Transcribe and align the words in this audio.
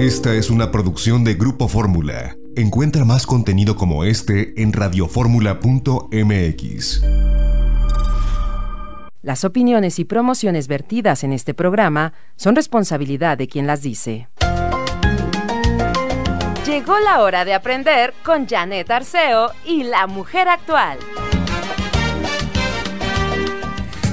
Esta 0.00 0.34
es 0.34 0.48
una 0.48 0.72
producción 0.72 1.24
de 1.24 1.34
Grupo 1.34 1.68
Fórmula. 1.68 2.34
Encuentra 2.56 3.04
más 3.04 3.26
contenido 3.26 3.76
como 3.76 4.04
este 4.04 4.62
en 4.62 4.72
radioformula.mx. 4.72 7.02
Las 9.20 9.44
opiniones 9.44 9.98
y 9.98 10.06
promociones 10.06 10.68
vertidas 10.68 11.22
en 11.22 11.34
este 11.34 11.52
programa 11.52 12.14
son 12.36 12.56
responsabilidad 12.56 13.36
de 13.36 13.46
quien 13.46 13.66
las 13.66 13.82
dice. 13.82 14.30
Llegó 16.64 16.98
la 17.00 17.20
hora 17.20 17.44
de 17.44 17.52
aprender 17.52 18.14
con 18.24 18.48
Janet 18.48 18.90
Arceo 18.90 19.50
y 19.66 19.82
la 19.82 20.06
mujer 20.06 20.48
actual. 20.48 20.96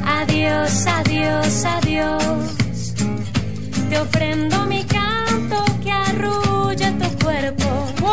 Adiós, 0.05 0.85
adiós, 0.85 1.63
adiós. 1.63 2.93
Te 3.89 3.97
ofrendo 3.97 4.65
mi 4.65 4.83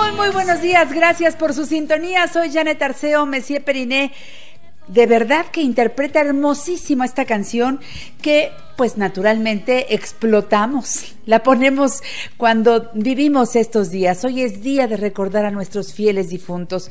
Muy, 0.04 0.12
muy 0.12 0.30
buenos 0.30 0.60
días. 0.60 0.92
Gracias 0.92 1.34
por 1.34 1.54
su 1.54 1.64
sintonía. 1.64 2.28
Soy 2.28 2.52
Janet 2.52 2.82
Arceo, 2.82 3.24
Messier 3.24 3.64
Periné. 3.64 4.12
De 4.86 5.06
verdad 5.06 5.46
que 5.50 5.62
interpreta 5.62 6.20
hermosísimo 6.20 7.04
esta 7.04 7.24
canción 7.24 7.80
que 8.20 8.52
pues 8.76 8.98
naturalmente 8.98 9.94
explotamos. 9.94 11.14
La 11.24 11.42
ponemos 11.42 12.02
cuando 12.36 12.90
vivimos 12.92 13.56
estos 13.56 13.90
días. 13.90 14.24
Hoy 14.26 14.42
es 14.42 14.62
día 14.62 14.86
de 14.86 14.98
recordar 14.98 15.46
a 15.46 15.50
nuestros 15.50 15.94
fieles 15.94 16.28
difuntos. 16.28 16.90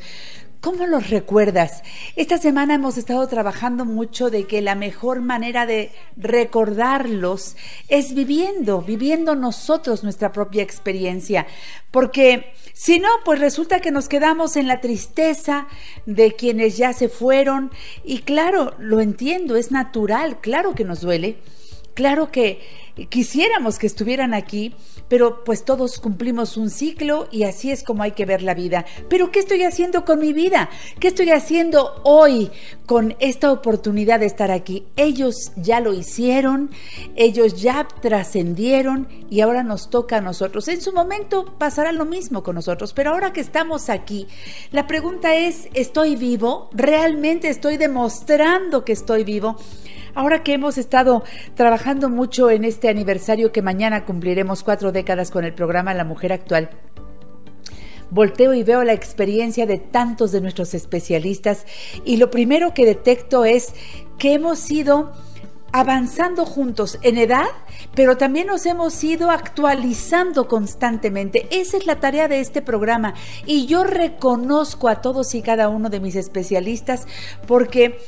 ¿Cómo 0.64 0.86
los 0.86 1.10
recuerdas? 1.10 1.82
Esta 2.16 2.38
semana 2.38 2.76
hemos 2.76 2.96
estado 2.96 3.28
trabajando 3.28 3.84
mucho 3.84 4.30
de 4.30 4.46
que 4.46 4.62
la 4.62 4.74
mejor 4.74 5.20
manera 5.20 5.66
de 5.66 5.92
recordarlos 6.16 7.54
es 7.88 8.14
viviendo, 8.14 8.80
viviendo 8.80 9.34
nosotros 9.34 10.02
nuestra 10.02 10.32
propia 10.32 10.62
experiencia. 10.62 11.46
Porque 11.90 12.54
si 12.72 12.98
no, 12.98 13.10
pues 13.26 13.40
resulta 13.40 13.80
que 13.80 13.90
nos 13.90 14.08
quedamos 14.08 14.56
en 14.56 14.66
la 14.66 14.80
tristeza 14.80 15.68
de 16.06 16.32
quienes 16.32 16.78
ya 16.78 16.94
se 16.94 17.10
fueron. 17.10 17.70
Y 18.02 18.20
claro, 18.20 18.72
lo 18.78 19.02
entiendo, 19.02 19.56
es 19.56 19.70
natural, 19.70 20.40
claro 20.40 20.74
que 20.74 20.84
nos 20.84 21.02
duele. 21.02 21.36
Claro 21.94 22.32
que 22.32 22.60
quisiéramos 23.08 23.78
que 23.78 23.86
estuvieran 23.86 24.34
aquí, 24.34 24.74
pero 25.08 25.44
pues 25.44 25.64
todos 25.64 25.98
cumplimos 25.98 26.56
un 26.56 26.70
ciclo 26.70 27.28
y 27.30 27.44
así 27.44 27.70
es 27.70 27.84
como 27.84 28.02
hay 28.02 28.12
que 28.12 28.26
ver 28.26 28.42
la 28.42 28.54
vida. 28.54 28.84
Pero 29.08 29.30
¿qué 29.30 29.38
estoy 29.38 29.62
haciendo 29.62 30.04
con 30.04 30.18
mi 30.18 30.32
vida? 30.32 30.70
¿Qué 30.98 31.08
estoy 31.08 31.30
haciendo 31.30 32.00
hoy 32.02 32.50
con 32.86 33.14
esta 33.20 33.52
oportunidad 33.52 34.20
de 34.20 34.26
estar 34.26 34.50
aquí? 34.50 34.86
Ellos 34.96 35.52
ya 35.56 35.80
lo 35.80 35.92
hicieron, 35.92 36.70
ellos 37.14 37.60
ya 37.60 37.86
trascendieron 38.00 39.08
y 39.30 39.40
ahora 39.40 39.62
nos 39.62 39.90
toca 39.90 40.18
a 40.18 40.20
nosotros. 40.20 40.66
En 40.68 40.80
su 40.80 40.92
momento 40.92 41.54
pasará 41.58 41.92
lo 41.92 42.04
mismo 42.04 42.42
con 42.42 42.56
nosotros, 42.56 42.92
pero 42.92 43.10
ahora 43.10 43.32
que 43.32 43.40
estamos 43.40 43.88
aquí, 43.88 44.26
la 44.72 44.86
pregunta 44.86 45.36
es, 45.36 45.68
¿estoy 45.74 46.16
vivo? 46.16 46.70
¿Realmente 46.72 47.48
estoy 47.48 47.76
demostrando 47.76 48.84
que 48.84 48.92
estoy 48.92 49.22
vivo? 49.22 49.56
Ahora 50.14 50.42
que 50.42 50.54
hemos 50.54 50.78
estado 50.78 51.24
trabajando 51.54 52.08
mucho 52.08 52.50
en 52.50 52.64
este 52.64 52.88
aniversario 52.88 53.50
que 53.50 53.62
mañana 53.62 54.04
cumpliremos 54.04 54.62
cuatro 54.62 54.92
décadas 54.92 55.30
con 55.30 55.44
el 55.44 55.54
programa 55.54 55.92
La 55.92 56.04
Mujer 56.04 56.32
Actual, 56.32 56.70
volteo 58.10 58.54
y 58.54 58.62
veo 58.62 58.84
la 58.84 58.92
experiencia 58.92 59.66
de 59.66 59.78
tantos 59.78 60.30
de 60.30 60.40
nuestros 60.40 60.72
especialistas 60.74 61.66
y 62.04 62.16
lo 62.18 62.30
primero 62.30 62.74
que 62.74 62.86
detecto 62.86 63.44
es 63.44 63.74
que 64.18 64.34
hemos 64.34 64.70
ido 64.70 65.12
avanzando 65.72 66.46
juntos 66.46 67.00
en 67.02 67.18
edad, 67.18 67.48
pero 67.96 68.16
también 68.16 68.46
nos 68.46 68.64
hemos 68.64 69.02
ido 69.02 69.32
actualizando 69.32 70.46
constantemente. 70.46 71.48
Esa 71.50 71.76
es 71.76 71.86
la 71.86 71.98
tarea 71.98 72.28
de 72.28 72.38
este 72.38 72.62
programa 72.62 73.14
y 73.44 73.66
yo 73.66 73.82
reconozco 73.82 74.88
a 74.88 75.00
todos 75.00 75.34
y 75.34 75.42
cada 75.42 75.68
uno 75.68 75.90
de 75.90 75.98
mis 75.98 76.14
especialistas 76.14 77.08
porque 77.48 77.98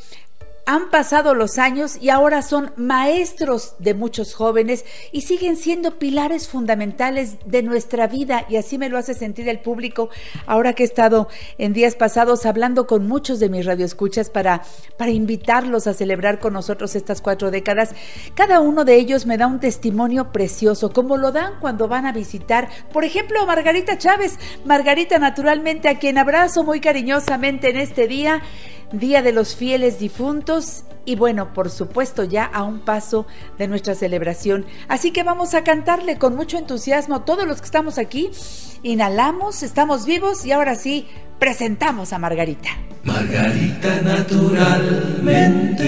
han 0.66 0.90
pasado 0.90 1.34
los 1.34 1.58
años 1.58 1.96
y 2.00 2.10
ahora 2.10 2.42
son 2.42 2.72
maestros 2.76 3.76
de 3.78 3.94
muchos 3.94 4.34
jóvenes 4.34 4.84
y 5.12 5.22
siguen 5.22 5.56
siendo 5.56 5.98
pilares 5.98 6.48
fundamentales 6.48 7.36
de 7.46 7.62
nuestra 7.62 8.08
vida 8.08 8.44
y 8.48 8.56
así 8.56 8.76
me 8.76 8.88
lo 8.88 8.98
hace 8.98 9.14
sentir 9.14 9.48
el 9.48 9.60
público 9.60 10.10
ahora 10.44 10.72
que 10.72 10.82
he 10.82 10.86
estado 10.86 11.28
en 11.58 11.72
días 11.72 11.94
pasados 11.94 12.46
hablando 12.46 12.88
con 12.88 13.06
muchos 13.06 13.38
de 13.38 13.48
mis 13.48 13.64
radioescuchas 13.64 14.28
para, 14.28 14.62
para 14.96 15.12
invitarlos 15.12 15.86
a 15.86 15.94
celebrar 15.94 16.40
con 16.40 16.52
nosotros 16.52 16.96
estas 16.96 17.20
cuatro 17.20 17.52
décadas. 17.52 17.94
Cada 18.34 18.60
uno 18.60 18.84
de 18.84 18.96
ellos 18.96 19.24
me 19.24 19.38
da 19.38 19.46
un 19.46 19.60
testimonio 19.60 20.32
precioso, 20.32 20.92
como 20.92 21.16
lo 21.16 21.30
dan 21.30 21.60
cuando 21.60 21.86
van 21.86 22.06
a 22.06 22.12
visitar, 22.12 22.68
por 22.92 23.04
ejemplo, 23.04 23.46
Margarita 23.46 23.98
Chávez. 23.98 24.38
Margarita, 24.64 25.18
naturalmente, 25.18 25.88
a 25.88 25.98
quien 25.98 26.18
abrazo 26.18 26.64
muy 26.64 26.80
cariñosamente 26.80 27.70
en 27.70 27.76
este 27.76 28.08
día. 28.08 28.42
Día 28.92 29.22
de 29.22 29.32
los 29.32 29.56
Fieles 29.56 29.98
Difuntos 29.98 30.84
y 31.04 31.16
bueno, 31.16 31.52
por 31.54 31.70
supuesto 31.70 32.24
ya 32.24 32.44
a 32.44 32.64
un 32.64 32.80
paso 32.80 33.26
de 33.58 33.68
nuestra 33.68 33.94
celebración. 33.94 34.66
Así 34.88 35.12
que 35.12 35.22
vamos 35.22 35.54
a 35.54 35.64
cantarle 35.64 36.18
con 36.18 36.36
mucho 36.36 36.58
entusiasmo 36.58 37.22
todos 37.22 37.46
los 37.46 37.60
que 37.60 37.66
estamos 37.66 37.98
aquí. 37.98 38.30
Inhalamos, 38.82 39.62
estamos 39.62 40.04
vivos 40.04 40.44
y 40.44 40.52
ahora 40.52 40.74
sí, 40.74 41.08
presentamos 41.38 42.12
a 42.12 42.18
Margarita. 42.18 42.68
Margarita 43.04 44.02
naturalmente. 44.02 45.86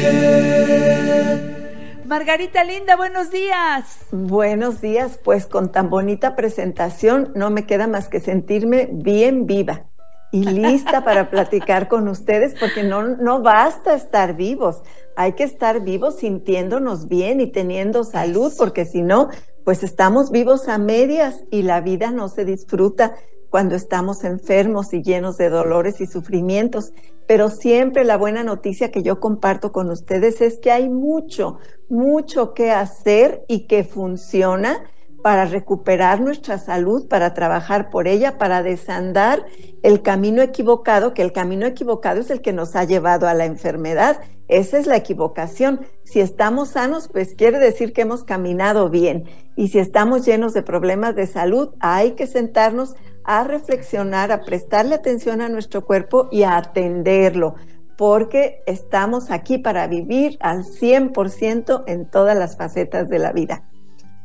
Margarita 2.06 2.64
linda, 2.64 2.96
buenos 2.96 3.30
días. 3.30 3.98
Buenos 4.12 4.80
días, 4.80 5.20
pues 5.22 5.46
con 5.46 5.72
tan 5.72 5.90
bonita 5.90 6.36
presentación 6.36 7.32
no 7.34 7.50
me 7.50 7.66
queda 7.66 7.86
más 7.86 8.08
que 8.08 8.20
sentirme 8.20 8.88
bien 8.90 9.44
viva 9.46 9.88
y 10.30 10.44
lista 10.44 11.04
para 11.04 11.30
platicar 11.30 11.88
con 11.88 12.08
ustedes 12.08 12.54
porque 12.58 12.82
no, 12.82 13.16
no 13.16 13.42
basta 13.42 13.94
estar 13.94 14.36
vivos, 14.36 14.82
hay 15.16 15.32
que 15.32 15.44
estar 15.44 15.82
vivos 15.82 16.18
sintiéndonos 16.18 17.08
bien 17.08 17.40
y 17.40 17.50
teniendo 17.50 18.04
salud 18.04 18.52
porque 18.56 18.84
si 18.84 19.02
no, 19.02 19.28
pues 19.64 19.82
estamos 19.82 20.30
vivos 20.30 20.68
a 20.68 20.78
medias 20.78 21.44
y 21.50 21.62
la 21.62 21.80
vida 21.80 22.10
no 22.10 22.28
se 22.28 22.44
disfruta 22.44 23.16
cuando 23.50 23.74
estamos 23.74 24.24
enfermos 24.24 24.92
y 24.92 25.02
llenos 25.02 25.36
de 25.36 25.48
dolores 25.48 26.00
y 26.00 26.06
sufrimientos. 26.06 26.92
Pero 27.26 27.50
siempre 27.50 28.04
la 28.04 28.16
buena 28.16 28.44
noticia 28.44 28.90
que 28.90 29.02
yo 29.02 29.20
comparto 29.20 29.72
con 29.72 29.90
ustedes 29.90 30.40
es 30.40 30.58
que 30.58 30.70
hay 30.70 30.88
mucho, 30.88 31.58
mucho 31.88 32.54
que 32.54 32.70
hacer 32.70 33.44
y 33.48 33.66
que 33.66 33.84
funciona 33.84 34.84
para 35.22 35.44
recuperar 35.46 36.20
nuestra 36.20 36.58
salud, 36.58 37.08
para 37.08 37.34
trabajar 37.34 37.90
por 37.90 38.06
ella, 38.06 38.38
para 38.38 38.62
desandar 38.62 39.44
el 39.82 40.02
camino 40.02 40.42
equivocado, 40.42 41.14
que 41.14 41.22
el 41.22 41.32
camino 41.32 41.66
equivocado 41.66 42.20
es 42.20 42.30
el 42.30 42.40
que 42.40 42.52
nos 42.52 42.76
ha 42.76 42.84
llevado 42.84 43.26
a 43.28 43.34
la 43.34 43.44
enfermedad. 43.44 44.20
Esa 44.46 44.78
es 44.78 44.86
la 44.86 44.96
equivocación. 44.96 45.80
Si 46.04 46.20
estamos 46.20 46.70
sanos, 46.70 47.08
pues 47.08 47.34
quiere 47.34 47.58
decir 47.58 47.92
que 47.92 48.02
hemos 48.02 48.24
caminado 48.24 48.88
bien. 48.88 49.24
Y 49.56 49.68
si 49.68 49.78
estamos 49.78 50.24
llenos 50.24 50.54
de 50.54 50.62
problemas 50.62 51.14
de 51.14 51.26
salud, 51.26 51.74
hay 51.80 52.12
que 52.12 52.26
sentarnos 52.26 52.94
a 53.24 53.44
reflexionar, 53.44 54.32
a 54.32 54.40
prestarle 54.42 54.94
atención 54.94 55.42
a 55.42 55.50
nuestro 55.50 55.84
cuerpo 55.84 56.28
y 56.30 56.44
a 56.44 56.56
atenderlo, 56.56 57.56
porque 57.98 58.62
estamos 58.66 59.30
aquí 59.30 59.58
para 59.58 59.86
vivir 59.86 60.38
al 60.40 60.64
100% 60.64 61.84
en 61.86 62.08
todas 62.08 62.38
las 62.38 62.56
facetas 62.56 63.10
de 63.10 63.18
la 63.18 63.32
vida. 63.32 63.68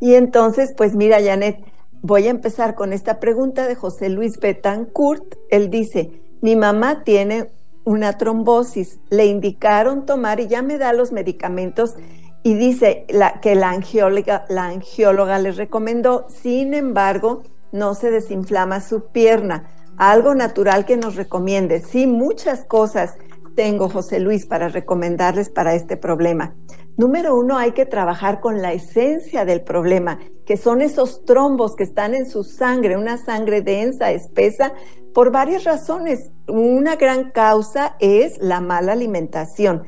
Y 0.03 0.15
entonces, 0.15 0.73
pues 0.75 0.95
mira, 0.95 1.23
Janet, 1.23 1.63
voy 2.01 2.27
a 2.27 2.31
empezar 2.31 2.75
con 2.75 2.91
esta 2.91 3.21
pregunta 3.21 3.69
de 3.69 3.75
José 3.75 4.09
Luis 4.09 4.37
Betancourt. 4.37 5.35
Él 5.49 5.69
dice, 5.69 6.11
mi 6.41 6.57
mamá 6.57 7.05
tiene 7.05 7.51
una 7.85 8.17
trombosis, 8.17 8.99
le 9.09 9.27
indicaron 9.27 10.05
tomar 10.05 10.41
y 10.41 10.47
ya 10.47 10.61
me 10.61 10.77
da 10.77 10.91
los 10.91 11.13
medicamentos 11.13 11.95
y 12.43 12.55
dice 12.55 13.05
que 13.41 13.55
la 13.55 13.69
angióloga, 13.69 14.43
la 14.49 14.65
angióloga 14.65 15.39
le 15.39 15.53
recomendó, 15.53 16.27
sin 16.27 16.73
embargo, 16.73 17.43
no 17.71 17.95
se 17.95 18.11
desinflama 18.11 18.81
su 18.81 19.05
pierna. 19.05 19.69
Algo 19.95 20.35
natural 20.35 20.83
que 20.83 20.97
nos 20.97 21.15
recomiende. 21.15 21.79
Sí, 21.79 22.07
muchas 22.07 22.65
cosas 22.65 23.15
tengo, 23.55 23.89
José 23.89 24.19
Luis, 24.19 24.45
para 24.45 24.69
recomendarles 24.69 25.49
para 25.49 25.75
este 25.75 25.97
problema. 25.97 26.55
Número 26.95 27.35
uno, 27.35 27.57
hay 27.57 27.71
que 27.71 27.85
trabajar 27.85 28.39
con 28.39 28.61
la 28.61 28.73
esencia 28.73 29.45
del 29.45 29.61
problema, 29.61 30.19
que 30.45 30.57
son 30.57 30.81
esos 30.81 31.25
trombos 31.25 31.75
que 31.75 31.83
están 31.83 32.13
en 32.13 32.29
su 32.29 32.43
sangre, 32.43 32.97
una 32.97 33.17
sangre 33.17 33.61
densa, 33.61 34.11
espesa, 34.11 34.73
por 35.13 35.31
varias 35.31 35.63
razones. 35.63 36.31
Una 36.47 36.95
gran 36.95 37.31
causa 37.31 37.95
es 37.99 38.37
la 38.39 38.61
mala 38.61 38.93
alimentación. 38.93 39.83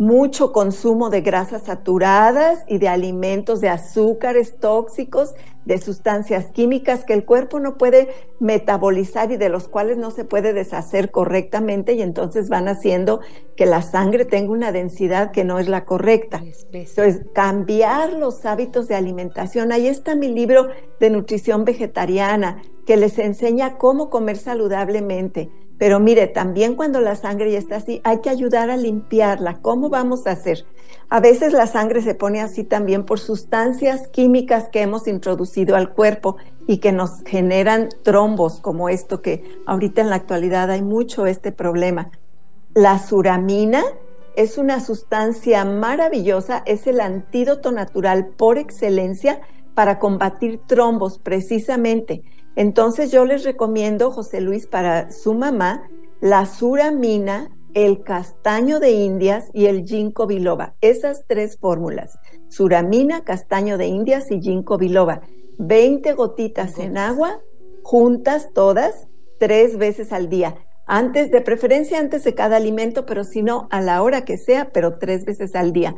Mucho 0.00 0.50
consumo 0.50 1.10
de 1.10 1.20
grasas 1.20 1.64
saturadas 1.64 2.64
y 2.66 2.78
de 2.78 2.88
alimentos 2.88 3.60
de 3.60 3.68
azúcares 3.68 4.56
tóxicos, 4.58 5.34
de 5.66 5.76
sustancias 5.76 6.46
químicas 6.54 7.04
que 7.04 7.12
el 7.12 7.26
cuerpo 7.26 7.60
no 7.60 7.76
puede 7.76 8.08
metabolizar 8.38 9.30
y 9.30 9.36
de 9.36 9.50
los 9.50 9.68
cuales 9.68 9.98
no 9.98 10.10
se 10.10 10.24
puede 10.24 10.54
deshacer 10.54 11.10
correctamente 11.10 11.92
y 11.92 12.00
entonces 12.00 12.48
van 12.48 12.66
haciendo 12.66 13.20
que 13.58 13.66
la 13.66 13.82
sangre 13.82 14.24
tenga 14.24 14.52
una 14.52 14.72
densidad 14.72 15.32
que 15.32 15.44
no 15.44 15.58
es 15.58 15.68
la 15.68 15.84
correcta. 15.84 16.42
Entonces, 16.72 17.26
cambiar 17.34 18.14
los 18.14 18.46
hábitos 18.46 18.88
de 18.88 18.94
alimentación. 18.94 19.70
Ahí 19.70 19.86
está 19.86 20.16
mi 20.16 20.28
libro 20.28 20.68
de 20.98 21.10
nutrición 21.10 21.66
vegetariana 21.66 22.62
que 22.86 22.96
les 22.96 23.18
enseña 23.18 23.76
cómo 23.76 24.08
comer 24.08 24.38
saludablemente 24.38 25.50
pero 25.80 25.98
mire, 25.98 26.26
también 26.26 26.74
cuando 26.74 27.00
la 27.00 27.16
sangre 27.16 27.52
ya 27.52 27.58
está 27.58 27.76
así, 27.76 28.02
hay 28.04 28.20
que 28.20 28.28
ayudar 28.28 28.68
a 28.68 28.76
limpiarla. 28.76 29.62
¿Cómo 29.62 29.88
vamos 29.88 30.26
a 30.26 30.32
hacer? 30.32 30.66
A 31.08 31.20
veces 31.20 31.54
la 31.54 31.66
sangre 31.66 32.02
se 32.02 32.14
pone 32.14 32.42
así 32.42 32.64
también 32.64 33.06
por 33.06 33.18
sustancias 33.18 34.06
químicas 34.08 34.68
que 34.70 34.82
hemos 34.82 35.08
introducido 35.08 35.76
al 35.76 35.94
cuerpo 35.94 36.36
y 36.66 36.80
que 36.80 36.92
nos 36.92 37.22
generan 37.24 37.88
trombos 38.02 38.60
como 38.60 38.90
esto 38.90 39.22
que 39.22 39.42
ahorita 39.64 40.02
en 40.02 40.10
la 40.10 40.16
actualidad 40.16 40.70
hay 40.70 40.82
mucho 40.82 41.24
este 41.24 41.50
problema. 41.50 42.10
La 42.74 42.98
suramina 42.98 43.82
es 44.36 44.58
una 44.58 44.80
sustancia 44.80 45.64
maravillosa, 45.64 46.62
es 46.66 46.86
el 46.86 47.00
antídoto 47.00 47.72
natural 47.72 48.26
por 48.36 48.58
excelencia 48.58 49.40
para 49.74 49.98
combatir 49.98 50.60
trombos 50.66 51.18
precisamente. 51.18 52.22
Entonces 52.56 53.10
yo 53.10 53.24
les 53.24 53.44
recomiendo, 53.44 54.10
José 54.10 54.40
Luis, 54.40 54.66
para 54.66 55.10
su 55.10 55.34
mamá, 55.34 55.88
la 56.20 56.46
suramina, 56.46 57.50
el 57.74 58.02
castaño 58.02 58.80
de 58.80 58.90
indias 58.90 59.48
y 59.52 59.66
el 59.66 59.84
ginkgo 59.84 60.26
biloba. 60.26 60.74
Esas 60.80 61.24
tres 61.26 61.56
fórmulas, 61.58 62.18
suramina, 62.48 63.22
castaño 63.24 63.78
de 63.78 63.86
indias 63.86 64.30
y 64.30 64.40
ginkgo 64.40 64.76
biloba. 64.76 65.22
20 65.58 66.14
gotitas 66.14 66.78
en 66.78 66.98
agua, 66.98 67.40
juntas 67.82 68.48
todas, 68.52 69.06
tres 69.38 69.76
veces 69.76 70.12
al 70.12 70.28
día. 70.28 70.56
Antes, 70.86 71.30
de 71.30 71.40
preferencia 71.40 72.00
antes 72.00 72.24
de 72.24 72.34
cada 72.34 72.56
alimento, 72.56 73.06
pero 73.06 73.22
si 73.24 73.42
no, 73.42 73.68
a 73.70 73.80
la 73.80 74.02
hora 74.02 74.24
que 74.24 74.36
sea, 74.36 74.70
pero 74.72 74.98
tres 74.98 75.24
veces 75.24 75.54
al 75.54 75.72
día. 75.72 75.94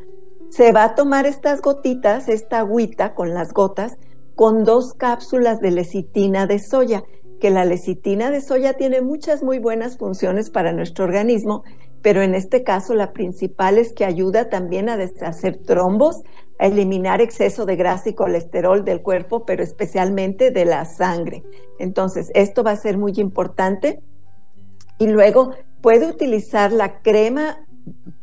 Se 0.50 0.72
va 0.72 0.84
a 0.84 0.94
tomar 0.94 1.24
estas 1.24 1.62
gotitas, 1.62 2.28
esta 2.28 2.58
agüita 2.58 3.14
con 3.14 3.32
las 3.32 3.54
gotas, 3.54 3.96
con 4.34 4.64
dos 4.64 4.94
cápsulas 4.94 5.60
de 5.60 5.70
lecitina 5.70 6.46
de 6.46 6.58
soya, 6.58 7.04
que 7.40 7.50
la 7.50 7.64
lecitina 7.64 8.30
de 8.30 8.40
soya 8.40 8.74
tiene 8.74 9.00
muchas 9.00 9.42
muy 9.42 9.58
buenas 9.58 9.98
funciones 9.98 10.50
para 10.50 10.72
nuestro 10.72 11.04
organismo, 11.04 11.64
pero 12.00 12.22
en 12.22 12.34
este 12.34 12.62
caso 12.62 12.94
la 12.94 13.12
principal 13.12 13.78
es 13.78 13.92
que 13.92 14.04
ayuda 14.04 14.48
también 14.48 14.88
a 14.88 14.96
deshacer 14.96 15.56
trombos, 15.58 16.22
a 16.58 16.66
eliminar 16.66 17.20
exceso 17.20 17.66
de 17.66 17.76
grasa 17.76 18.10
y 18.10 18.14
colesterol 18.14 18.84
del 18.84 19.02
cuerpo, 19.02 19.44
pero 19.44 19.62
especialmente 19.62 20.50
de 20.50 20.64
la 20.64 20.84
sangre. 20.84 21.42
Entonces, 21.78 22.30
esto 22.34 22.62
va 22.62 22.72
a 22.72 22.76
ser 22.76 22.98
muy 22.98 23.12
importante. 23.16 24.00
Y 24.98 25.08
luego 25.08 25.50
puede 25.80 26.06
utilizar 26.06 26.72
la 26.72 27.02
crema 27.02 27.66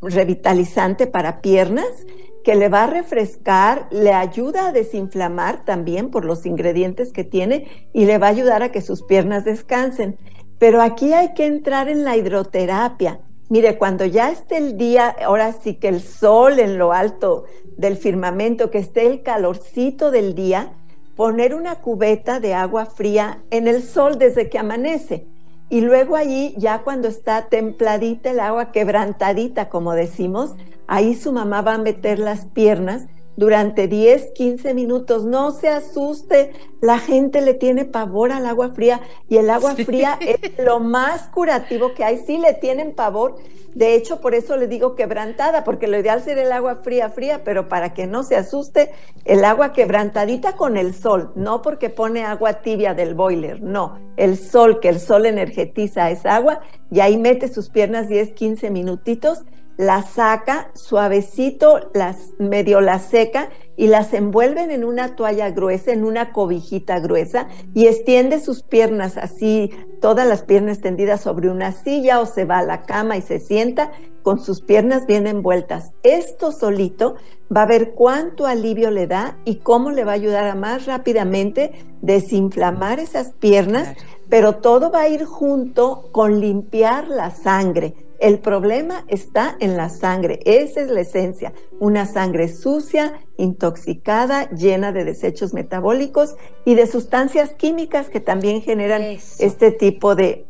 revitalizante 0.02 1.08
para 1.08 1.42
piernas, 1.42 2.06
que 2.44 2.56
le 2.56 2.70
va 2.70 2.84
a 2.84 2.88
refrescar, 2.88 3.88
le 3.92 4.14
ayuda 4.14 4.68
a 4.68 4.72
desinflamar 4.72 5.66
también 5.66 6.10
por 6.10 6.26
los 6.26 6.46
ingredientes 6.46 7.12
que 7.12 7.24
tiene 7.24 7.90
y 7.94 8.06
le 8.06 8.18
va 8.18 8.28
a 8.28 8.32
ayudar 8.32 8.64
a 8.64 8.72
que 8.72 8.82
sus 8.82 9.04
piernas 9.04 9.46
descansen. 9.46 10.18
Pero 10.58 10.82
aquí 10.82 11.14
hay 11.14 11.34
que 11.34 11.46
entrar 11.46 11.90
en 11.90 12.04
la 12.04 12.18
hidroterapia. 12.18 13.22
Mire, 13.50 13.78
cuando 13.78 14.06
ya 14.06 14.30
esté 14.30 14.58
el 14.58 14.78
día, 14.78 15.16
ahora 15.26 15.54
sí 15.54 15.76
que 15.76 15.88
el 15.88 16.02
sol 16.02 16.60
en 16.60 16.78
lo 16.78 16.94
alto 16.94 17.46
del 17.78 17.98
firmamento, 17.98 18.70
que 18.70 18.78
esté 18.78 19.08
el 19.08 19.24
calorcito 19.24 20.12
del 20.12 20.36
día, 20.36 20.74
poner 21.16 21.56
una 21.56 21.76
cubeta 21.76 22.40
de 22.40 22.54
agua 22.54 22.86
fría 22.86 23.42
en 23.50 23.68
el 23.68 23.82
sol 23.84 24.18
desde 24.18 24.50
que 24.50 24.60
amanece. 24.60 25.26
Y 25.70 25.82
luego 25.82 26.16
allí, 26.16 26.54
ya 26.58 26.80
cuando 26.80 27.08
está 27.08 27.48
templadita 27.48 28.32
el 28.32 28.40
agua, 28.40 28.72
quebrantadita, 28.72 29.70
como 29.70 29.94
decimos, 29.94 30.56
Ahí 30.92 31.14
su 31.14 31.32
mamá 31.32 31.62
va 31.62 31.76
a 31.76 31.78
meter 31.78 32.18
las 32.18 32.46
piernas 32.46 33.06
durante 33.38 33.88
10, 33.88 34.32
15 34.34 34.74
minutos. 34.74 35.24
No 35.24 35.52
se 35.52 35.70
asuste, 35.70 36.52
la 36.82 36.98
gente 36.98 37.42
le 37.42 37.54
tiene 37.54 37.86
pavor 37.86 38.32
al 38.32 38.48
agua 38.48 38.72
fría 38.72 39.00
y 39.30 39.38
el 39.38 39.52
agua 39.52 39.76
fría 39.76 40.18
es 40.20 40.40
lo 40.58 40.80
más 40.80 41.28
curativo 41.28 41.94
que 41.94 42.04
hay. 42.04 42.18
Sí 42.18 42.40
le 42.40 42.56
tienen 42.56 42.96
pavor. 42.96 43.36
De 43.76 43.94
hecho, 43.94 44.20
por 44.20 44.34
eso 44.34 44.58
le 44.58 44.66
digo 44.66 44.96
quebrantada, 44.96 45.64
porque 45.64 45.88
lo 45.88 46.00
ideal 46.00 46.24
sería 46.24 46.42
el 46.42 46.52
agua 46.52 46.78
fría, 46.78 47.12
fría, 47.12 47.44
pero 47.44 47.70
para 47.70 47.94
que 47.94 48.08
no 48.08 48.24
se 48.24 48.36
asuste, 48.36 48.92
el 49.26 49.46
agua 49.46 49.74
quebrantadita 49.74 50.56
con 50.56 50.76
el 50.76 50.96
sol, 50.96 51.32
no 51.36 51.62
porque 51.62 51.92
pone 51.92 52.26
agua 52.26 52.64
tibia 52.64 52.96
del 52.96 53.14
boiler, 53.14 53.62
no, 53.62 54.00
el 54.18 54.40
sol, 54.40 54.80
que 54.80 54.90
el 54.90 55.00
sol 55.00 55.28
energetiza 55.28 56.10
esa 56.10 56.36
agua 56.36 56.62
y 56.90 57.00
ahí 57.02 57.16
mete 57.16 57.48
sus 57.48 57.70
piernas 57.70 58.10
10, 58.10 58.32
15 58.32 58.72
minutitos 58.72 59.44
la 59.80 60.02
saca 60.02 60.72
suavecito, 60.74 61.90
las 61.94 62.32
medio 62.38 62.82
la 62.82 63.00
seca 63.00 63.48
y 63.78 63.88
las 63.88 64.14
envuelven 64.14 64.72
en 64.72 64.84
una 64.84 65.16
toalla 65.16 65.52
gruesa, 65.52 65.94
en 65.94 66.04
una 66.04 66.34
cobijita 66.34 67.00
gruesa 67.00 67.48
y 67.74 67.88
extiende 67.88 68.42
sus 68.42 68.62
piernas 68.62 69.16
así, 69.16 69.72
todas 70.02 70.28
las 70.28 70.44
piernas 70.44 70.82
tendidas 70.82 71.22
sobre 71.22 71.50
una 71.50 71.72
silla 71.72 72.20
o 72.20 72.26
se 72.26 72.44
va 72.44 72.58
a 72.58 72.64
la 72.64 72.82
cama 72.82 73.16
y 73.16 73.22
se 73.22 73.40
sienta 73.40 73.94
con 74.22 74.44
sus 74.44 74.60
piernas 74.60 75.08
bien 75.08 75.28
envueltas. 75.28 75.94
Esto 76.04 76.52
solito 76.52 77.16
va 77.56 77.62
a 77.62 77.68
ver 77.68 77.92
cuánto 77.92 78.48
alivio 78.48 78.92
le 78.92 79.08
da 79.08 79.38
y 79.46 79.60
cómo 79.60 79.92
le 79.92 80.04
va 80.04 80.12
a 80.12 80.16
ayudar 80.16 80.46
a 80.46 80.56
más 80.56 80.88
rápidamente 80.88 81.72
desinflamar 82.02 83.00
esas 83.00 83.32
piernas, 83.32 83.96
pero 84.28 84.56
todo 84.58 84.92
va 84.92 85.04
a 85.04 85.08
ir 85.08 85.24
junto 85.24 86.10
con 86.12 86.42
limpiar 86.42 87.08
la 87.08 87.32
sangre 87.32 88.09
el 88.20 88.40
problema 88.40 89.06
está 89.08 89.56
en 89.60 89.78
la 89.78 89.90
sangre, 89.90 90.40
esa 90.46 90.82
es 90.82 90.90
la 90.90 91.02
esencia, 91.02 91.54
una 91.80 92.06
sangre 92.06 92.50
sucia, 92.50 93.14
intoxicada, 93.38 94.50
llena 94.50 94.92
de 94.92 95.06
desechos 95.06 95.54
metabólicos 95.54 96.36
y 96.66 96.76
de 96.76 96.88
sustancias 96.88 97.52
químicas 97.54 98.10
que 98.10 98.20
también 98.20 98.62
generan 98.62 99.02
este 99.40 99.72
tipo 99.72 100.16
de, 100.16 100.46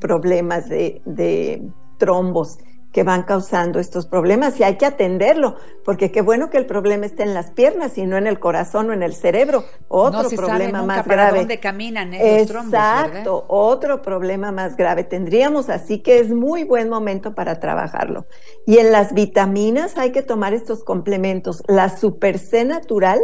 problemas 0.00 0.68
de, 0.68 1.00
de 1.04 1.62
trombos 1.96 2.58
que 2.92 3.02
van 3.02 3.22
causando 3.22 3.78
estos 3.78 4.06
problemas 4.06 4.58
y 4.58 4.64
hay 4.64 4.76
que 4.76 4.86
atenderlo, 4.86 5.56
porque 5.84 6.10
qué 6.10 6.22
bueno 6.22 6.50
que 6.50 6.56
el 6.56 6.66
problema 6.66 7.06
esté 7.06 7.22
en 7.22 7.34
las 7.34 7.50
piernas 7.50 7.98
y 7.98 8.06
no 8.06 8.16
en 8.16 8.26
el 8.26 8.38
corazón 8.38 8.90
o 8.90 8.92
en 8.92 9.02
el 9.02 9.14
cerebro. 9.14 9.64
Otro 9.88 10.28
problema 10.30 10.82
más 10.82 11.02
para 11.06 11.24
grave. 11.24 11.38
dónde 11.40 11.60
caminan 11.60 12.14
Exacto, 12.14 13.44
otro 13.48 14.02
problema 14.02 14.52
más 14.52 14.76
grave 14.76 15.04
tendríamos, 15.04 15.68
así 15.68 16.00
que 16.00 16.18
es 16.18 16.30
muy 16.30 16.64
buen 16.64 16.88
momento 16.88 17.34
para 17.34 17.60
trabajarlo. 17.60 18.26
Y 18.66 18.78
en 18.78 18.90
las 18.90 19.12
vitaminas 19.12 19.98
hay 19.98 20.12
que 20.12 20.22
tomar 20.22 20.54
estos 20.54 20.82
complementos. 20.84 21.62
La 21.66 21.94
Super 21.94 22.38
C 22.38 22.64
natural 22.64 23.20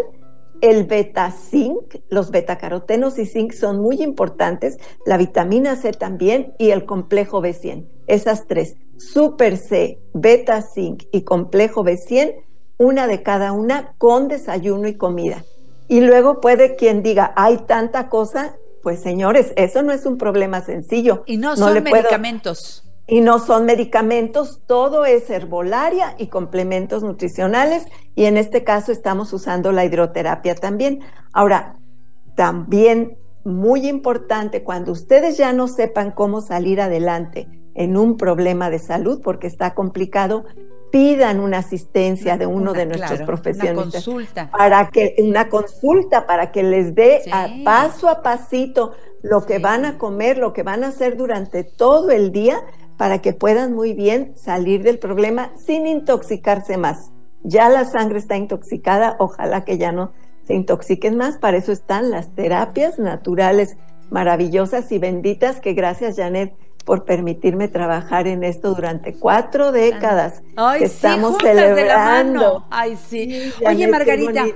el 0.61 0.85
beta 0.85 1.31
zinc, 1.31 1.97
los 2.09 2.31
betacarotenos 2.31 3.19
y 3.19 3.27
zinc 3.27 3.53
son 3.53 3.83
muy 3.83 4.03
importantes, 4.03 4.79
la 5.05 5.19
vitamina 5.19 5.77
C 5.77 5.93
también 5.93 6.55
y 6.59 6.71
el 6.71 6.87
complejo 6.87 7.43
B100. 7.43 7.94
Esas 8.07 8.47
tres, 8.47 8.77
super 8.99 9.57
C, 9.57 9.99
beta 10.13 10.63
zinc 10.63 11.05
y 11.13 11.23
complejo 11.23 11.85
B100, 11.85 12.45
una 12.79 13.07
de 13.07 13.23
cada 13.23 13.53
una 13.53 13.95
con 13.99 14.29
desayuno 14.29 14.89
y 14.89 14.95
comida. 14.95 15.45
Y 15.89 16.01
luego 16.01 16.41
puede 16.41 16.77
quien 16.77 17.03
diga, 17.03 17.33
hay 17.37 17.59
tanta 17.59 18.09
cosa, 18.09 18.57
pues 18.83 19.01
señores, 19.01 19.53
eso 19.57 19.83
no 19.83 19.93
es 19.93 20.07
un 20.07 20.19
problema 20.19 20.61
sencillo. 20.63 21.23
Y 21.27 21.37
no, 21.37 21.57
son 21.57 21.83
medicamentos. 21.83 22.85
Y 23.07 23.21
no 23.21 23.39
son 23.39 23.67
medicamentos, 23.67 24.63
todo 24.67 25.05
es 25.05 25.29
herbolaria 25.29 26.15
y 26.19 26.29
complementos 26.29 27.03
nutricionales 27.03 27.85
y 28.15 28.25
en 28.25 28.39
este 28.39 28.65
caso 28.65 28.93
estamos 28.93 29.33
usando 29.35 29.73
la 29.73 29.85
hidroterapia 29.85 30.55
también. 30.55 31.01
Ahora, 31.33 31.77
también 32.35 33.19
muy 33.45 33.87
importante, 33.87 34.63
cuando 34.63 34.93
ustedes 34.93 35.37
ya 35.37 35.53
no 35.53 35.69
sepan 35.69 36.13
cómo 36.13 36.41
salir 36.41 36.81
adelante 36.81 37.47
en 37.75 37.97
un 37.97 38.17
problema 38.17 38.71
de 38.71 38.79
salud 38.79 39.21
porque 39.23 39.47
está 39.47 39.75
complicado, 39.75 40.45
pidan 40.91 41.41
una 41.41 41.59
asistencia 41.59 42.37
de 42.39 42.47
uno 42.47 42.73
de 42.73 42.87
nuestros 42.87 43.23
profesionistas. 43.23 44.07
Una 44.07 44.25
consulta. 44.25 44.51
Para 44.51 44.91
que, 44.91 45.17
una 45.19 45.49
consulta 45.49 46.27
para 46.27 46.53
que 46.53 46.63
les 46.63 46.95
dé 46.95 47.23
paso 47.65 48.09
a 48.09 48.23
pasito 48.23 48.93
lo 49.23 49.45
que 49.45 49.59
van 49.59 49.85
a 49.87 49.99
comer, 49.99 50.39
lo 50.39 50.53
que 50.53 50.63
van 50.63 50.85
a 50.85 50.89
hacer 50.89 51.17
durante 51.17 51.65
todo 51.65 52.11
el 52.11 52.31
día 52.31 52.61
para 52.97 53.21
que 53.21 53.33
puedan 53.33 53.75
muy 53.75 53.93
bien 53.93 54.35
salir 54.37 54.83
del 54.83 54.99
problema 54.99 55.51
sin 55.57 55.87
intoxicarse 55.87 56.77
más. 56.77 57.11
Ya 57.43 57.69
la 57.69 57.85
sangre 57.85 58.19
está 58.19 58.37
intoxicada, 58.37 59.17
ojalá 59.19 59.65
que 59.65 59.79
ya 59.79 59.93
no 59.93 60.13
se 60.47 60.55
intoxiquen 60.55 61.17
más, 61.17 61.39
para 61.39 61.57
eso 61.57 61.73
están 61.73 62.11
las 62.11 62.35
terapias 62.35 62.99
naturales 62.99 63.77
maravillosas 64.11 64.93
y 64.93 64.99
benditas 64.99 65.61
que 65.61 65.73
gracias 65.73 66.17
Janet 66.17 66.55
por 66.85 67.05
permitirme 67.05 67.69
trabajar 67.69 68.27
en 68.27 68.45
esto 68.45 68.75
durante 68.75 69.15
cuatro 69.15 69.73
décadas. 69.73 70.43
Ay, 70.57 70.81
que 70.81 70.85
estamos 70.87 71.39
celebrando. 71.41 72.67
Ay, 72.71 72.97
sí. 72.97 73.53
Oye, 73.67 73.89
Margarita, 73.89 74.47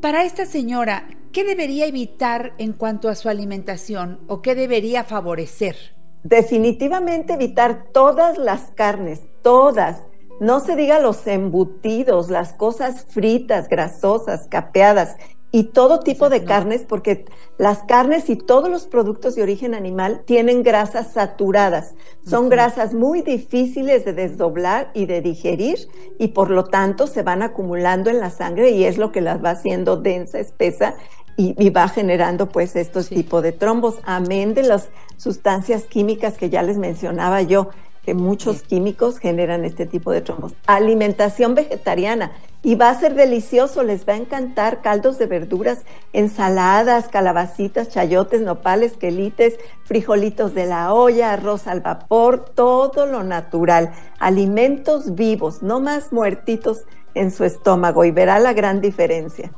para 0.00 0.24
esta 0.24 0.46
señora, 0.46 1.08
¿qué 1.32 1.44
debería 1.44 1.86
evitar 1.86 2.52
en 2.58 2.72
cuanto 2.72 3.08
a 3.08 3.14
su 3.14 3.28
alimentación 3.28 4.20
o 4.26 4.42
qué 4.42 4.54
debería 4.54 5.04
favorecer? 5.04 5.76
Definitivamente 6.22 7.34
evitar 7.34 7.86
todas 7.92 8.36
las 8.36 8.72
carnes, 8.74 9.22
todas. 9.42 10.02
No 10.40 10.60
se 10.60 10.74
diga 10.74 11.00
los 11.00 11.26
embutidos, 11.26 12.30
las 12.30 12.54
cosas 12.54 13.06
fritas, 13.08 13.68
grasosas, 13.68 14.46
capeadas 14.48 15.16
y 15.52 15.64
todo 15.64 16.00
tipo 16.00 16.28
de 16.28 16.44
carnes, 16.44 16.82
porque 16.88 17.24
las 17.58 17.78
carnes 17.78 18.30
y 18.30 18.36
todos 18.36 18.70
los 18.70 18.86
productos 18.86 19.34
de 19.34 19.42
origen 19.42 19.74
animal 19.74 20.22
tienen 20.24 20.62
grasas 20.62 21.12
saturadas. 21.12 21.94
Son 22.24 22.48
grasas 22.48 22.94
muy 22.94 23.22
difíciles 23.22 24.04
de 24.04 24.12
desdoblar 24.12 24.90
y 24.94 25.06
de 25.06 25.20
digerir 25.20 25.88
y 26.18 26.28
por 26.28 26.50
lo 26.50 26.64
tanto 26.64 27.06
se 27.06 27.22
van 27.22 27.42
acumulando 27.42 28.10
en 28.10 28.20
la 28.20 28.30
sangre 28.30 28.70
y 28.70 28.84
es 28.84 28.96
lo 28.96 29.10
que 29.10 29.20
las 29.20 29.44
va 29.44 29.50
haciendo 29.50 29.96
densa, 29.96 30.38
espesa 30.38 30.94
y, 31.36 31.70
va 31.70 31.88
generando 31.88 32.48
pues 32.50 32.76
estos 32.76 33.08
tipos 33.08 33.42
de 33.42 33.52
trombos, 33.52 33.96
amén 34.04 34.52
de 34.52 34.62
las 34.62 34.90
sustancias 35.16 35.84
químicas 35.84 36.36
que 36.36 36.50
ya 36.50 36.62
les 36.62 36.76
mencionaba 36.76 37.40
yo 37.40 37.70
que 38.04 38.14
muchos 38.14 38.62
químicos 38.62 39.18
generan 39.18 39.64
este 39.64 39.86
tipo 39.86 40.10
de 40.10 40.20
trombos. 40.20 40.54
Alimentación 40.66 41.54
vegetariana. 41.54 42.32
Y 42.62 42.74
va 42.74 42.90
a 42.90 43.00
ser 43.00 43.14
delicioso, 43.14 43.82
les 43.82 44.06
va 44.06 44.12
a 44.12 44.16
encantar 44.16 44.82
caldos 44.82 45.18
de 45.18 45.26
verduras, 45.26 45.78
ensaladas, 46.12 47.08
calabacitas, 47.08 47.88
chayotes, 47.88 48.42
nopales, 48.42 48.98
quelites, 48.98 49.58
frijolitos 49.84 50.54
de 50.54 50.66
la 50.66 50.92
olla, 50.92 51.32
arroz 51.32 51.66
al 51.66 51.80
vapor, 51.80 52.44
todo 52.54 53.06
lo 53.06 53.22
natural. 53.22 53.92
Alimentos 54.18 55.14
vivos, 55.14 55.62
no 55.62 55.80
más 55.80 56.12
muertitos 56.12 56.84
en 57.14 57.30
su 57.30 57.44
estómago 57.44 58.04
y 58.04 58.10
verá 58.10 58.38
la 58.38 58.52
gran 58.52 58.80
diferencia. 58.80 59.52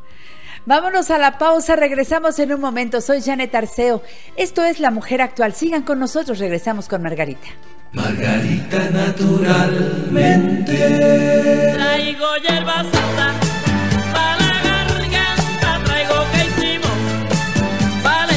Vámonos 0.64 1.10
a 1.10 1.18
la 1.18 1.38
pausa, 1.38 1.74
regresamos 1.74 2.38
en 2.38 2.52
un 2.52 2.60
momento. 2.60 3.00
Soy 3.00 3.20
Janet 3.20 3.52
Arceo. 3.52 4.00
Esto 4.36 4.62
es 4.62 4.78
La 4.78 4.92
Mujer 4.92 5.20
Actual. 5.20 5.54
Sigan 5.54 5.82
con 5.82 5.98
nosotros, 5.98 6.38
regresamos 6.38 6.88
con 6.88 7.02
Margarita. 7.02 7.48
Margarita 7.92 8.88
naturalmente. 8.90 10.76
Traigo 11.74 12.36
hierba 12.36 12.84
santa 12.84 13.34
para 14.14 14.38
la 14.38 14.86
garganta, 14.88 15.84
traigo 15.84 16.14
que 16.32 16.40
hicimos 16.48 16.90
para 18.02 18.32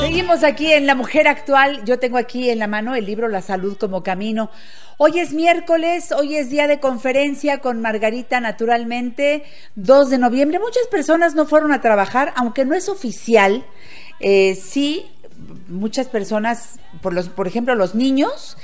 Seguimos 0.00 0.44
aquí 0.44 0.72
en 0.72 0.86
La 0.86 0.94
Mujer 0.94 1.26
Actual. 1.26 1.84
Yo 1.84 1.98
tengo 1.98 2.16
aquí 2.16 2.48
en 2.48 2.60
la 2.60 2.68
mano 2.68 2.94
el 2.94 3.04
libro 3.04 3.26
La 3.26 3.42
Salud 3.42 3.76
como 3.76 4.04
Camino. 4.04 4.52
Hoy 4.98 5.18
es 5.18 5.32
miércoles, 5.32 6.12
hoy 6.12 6.36
es 6.36 6.48
día 6.48 6.68
de 6.68 6.78
conferencia 6.78 7.58
con 7.58 7.80
Margarita 7.80 8.38
naturalmente, 8.38 9.42
2 9.74 10.10
de 10.10 10.18
noviembre. 10.18 10.60
Muchas 10.60 10.86
personas 10.86 11.34
no 11.34 11.44
fueron 11.46 11.72
a 11.72 11.80
trabajar, 11.80 12.32
aunque 12.36 12.64
no 12.64 12.76
es 12.76 12.88
oficial. 12.88 13.64
Eh, 14.20 14.54
sí, 14.54 15.10
muchas 15.68 16.06
personas, 16.06 16.78
por, 17.00 17.12
los, 17.12 17.28
por 17.28 17.48
ejemplo, 17.48 17.74
los 17.74 17.96
niños 17.96 18.56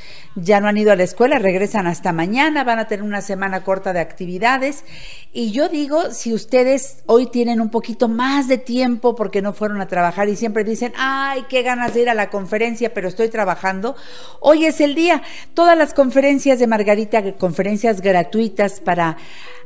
ya 0.43 0.61
no 0.61 0.69
han 0.69 0.77
ido 0.77 0.93
a 0.93 0.97
la 0.97 1.03
escuela, 1.03 1.39
regresan 1.39 1.87
hasta 1.87 2.13
mañana, 2.13 2.65
van 2.65 2.79
a 2.79 2.87
tener 2.87 3.03
una 3.03 3.21
semana 3.21 3.65
corta 3.65 3.93
de 3.93 4.01
actividades. 4.01 4.85
Y 5.33 5.51
yo 5.53 5.69
digo, 5.69 6.11
si 6.11 6.33
ustedes 6.33 7.03
hoy 7.07 7.27
tienen 7.27 7.61
un 7.61 7.71
poquito 7.71 8.09
más 8.09 8.49
de 8.49 8.59
tiempo 8.59 9.15
porque 9.15 9.43
no 9.43 9.53
fueron 9.53 9.81
a 9.81 9.89
trabajar 9.89 10.29
y 10.29 10.37
siempre 10.37 10.65
dicen, 10.65 10.93
ay, 10.97 11.45
qué 11.49 11.63
ganas 11.63 11.95
de 11.95 12.03
ir 12.03 12.11
a 12.11 12.15
la 12.15 12.31
conferencia, 12.31 12.95
pero 12.95 13.09
estoy 13.09 13.29
trabajando, 13.29 13.97
hoy 14.41 14.67
es 14.67 14.81
el 14.81 14.95
día. 14.95 15.23
Todas 15.55 15.77
las 15.77 15.95
conferencias 15.95 16.59
de 16.59 16.67
Margarita, 16.67 17.35
conferencias 17.37 18.01
gratuitas 18.01 18.81
para 18.81 19.17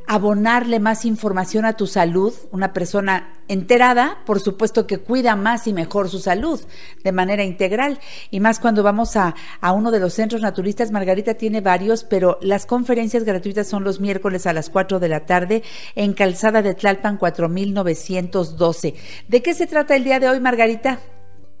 abonarle 0.07 0.79
más 0.79 1.05
información 1.05 1.65
a 1.65 1.73
tu 1.73 1.87
salud, 1.87 2.33
una 2.51 2.73
persona 2.73 3.37
enterada, 3.47 4.19
por 4.25 4.39
supuesto 4.39 4.87
que 4.87 4.97
cuida 4.97 5.35
más 5.35 5.67
y 5.67 5.73
mejor 5.73 6.09
su 6.09 6.19
salud 6.19 6.61
de 7.03 7.11
manera 7.11 7.43
integral. 7.43 7.99
Y 8.31 8.39
más 8.39 8.59
cuando 8.59 8.83
vamos 8.83 9.15
a, 9.15 9.35
a, 9.61 9.71
uno 9.73 9.91
de 9.91 9.99
los 9.99 10.13
centros 10.13 10.41
naturistas, 10.41 10.91
Margarita 10.91 11.33
tiene 11.35 11.61
varios, 11.61 12.03
pero 12.03 12.37
las 12.41 12.65
conferencias 12.65 13.23
gratuitas 13.23 13.67
son 13.67 13.83
los 13.83 13.99
miércoles 13.99 14.47
a 14.47 14.53
las 14.53 14.69
4 14.69 14.99
de 14.99 15.09
la 15.09 15.25
tarde 15.25 15.63
en 15.95 16.13
Calzada 16.13 16.61
de 16.61 16.73
Tlalpan 16.73 17.17
4912. 17.17 18.95
¿De 19.27 19.41
qué 19.41 19.53
se 19.53 19.67
trata 19.67 19.95
el 19.95 20.03
día 20.03 20.19
de 20.19 20.29
hoy, 20.29 20.39
Margarita? 20.39 20.99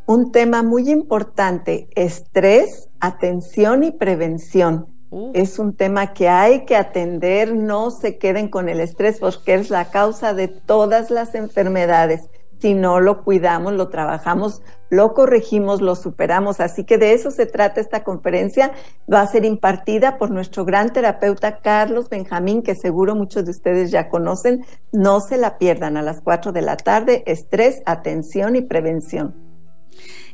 Un 0.05 0.31
tema 0.31 0.63
muy 0.63 0.89
importante, 0.89 1.87
estrés, 1.95 2.89
atención 2.99 3.83
y 3.83 3.91
prevención. 3.91 4.92
Es 5.33 5.59
un 5.59 5.75
tema 5.75 6.13
que 6.13 6.29
hay 6.29 6.65
que 6.65 6.75
atender, 6.75 7.53
no 7.53 7.91
se 7.91 8.17
queden 8.17 8.47
con 8.47 8.69
el 8.69 8.79
estrés 8.79 9.19
porque 9.19 9.55
es 9.55 9.69
la 9.69 9.85
causa 9.91 10.33
de 10.33 10.47
todas 10.47 11.11
las 11.11 11.35
enfermedades. 11.35 12.29
Si 12.59 12.73
no 12.73 13.01
lo 13.01 13.25
cuidamos, 13.25 13.73
lo 13.73 13.89
trabajamos, 13.89 14.61
lo 14.89 15.13
corregimos, 15.13 15.81
lo 15.81 15.95
superamos. 15.95 16.61
Así 16.61 16.85
que 16.85 16.97
de 16.97 17.11
eso 17.11 17.29
se 17.29 17.45
trata 17.45 17.81
esta 17.81 18.05
conferencia. 18.05 18.71
Va 19.11 19.19
a 19.19 19.27
ser 19.27 19.43
impartida 19.43 20.17
por 20.17 20.31
nuestro 20.31 20.63
gran 20.63 20.93
terapeuta 20.93 21.59
Carlos 21.59 22.07
Benjamín, 22.07 22.63
que 22.63 22.73
seguro 22.73 23.15
muchos 23.15 23.43
de 23.43 23.51
ustedes 23.51 23.91
ya 23.91 24.07
conocen. 24.07 24.65
No 24.93 25.19
se 25.19 25.37
la 25.37 25.57
pierdan 25.57 25.97
a 25.97 26.01
las 26.01 26.21
4 26.21 26.53
de 26.53 26.61
la 26.61 26.77
tarde. 26.77 27.23
Estrés, 27.25 27.83
atención 27.85 28.55
y 28.55 28.61
prevención. 28.61 29.35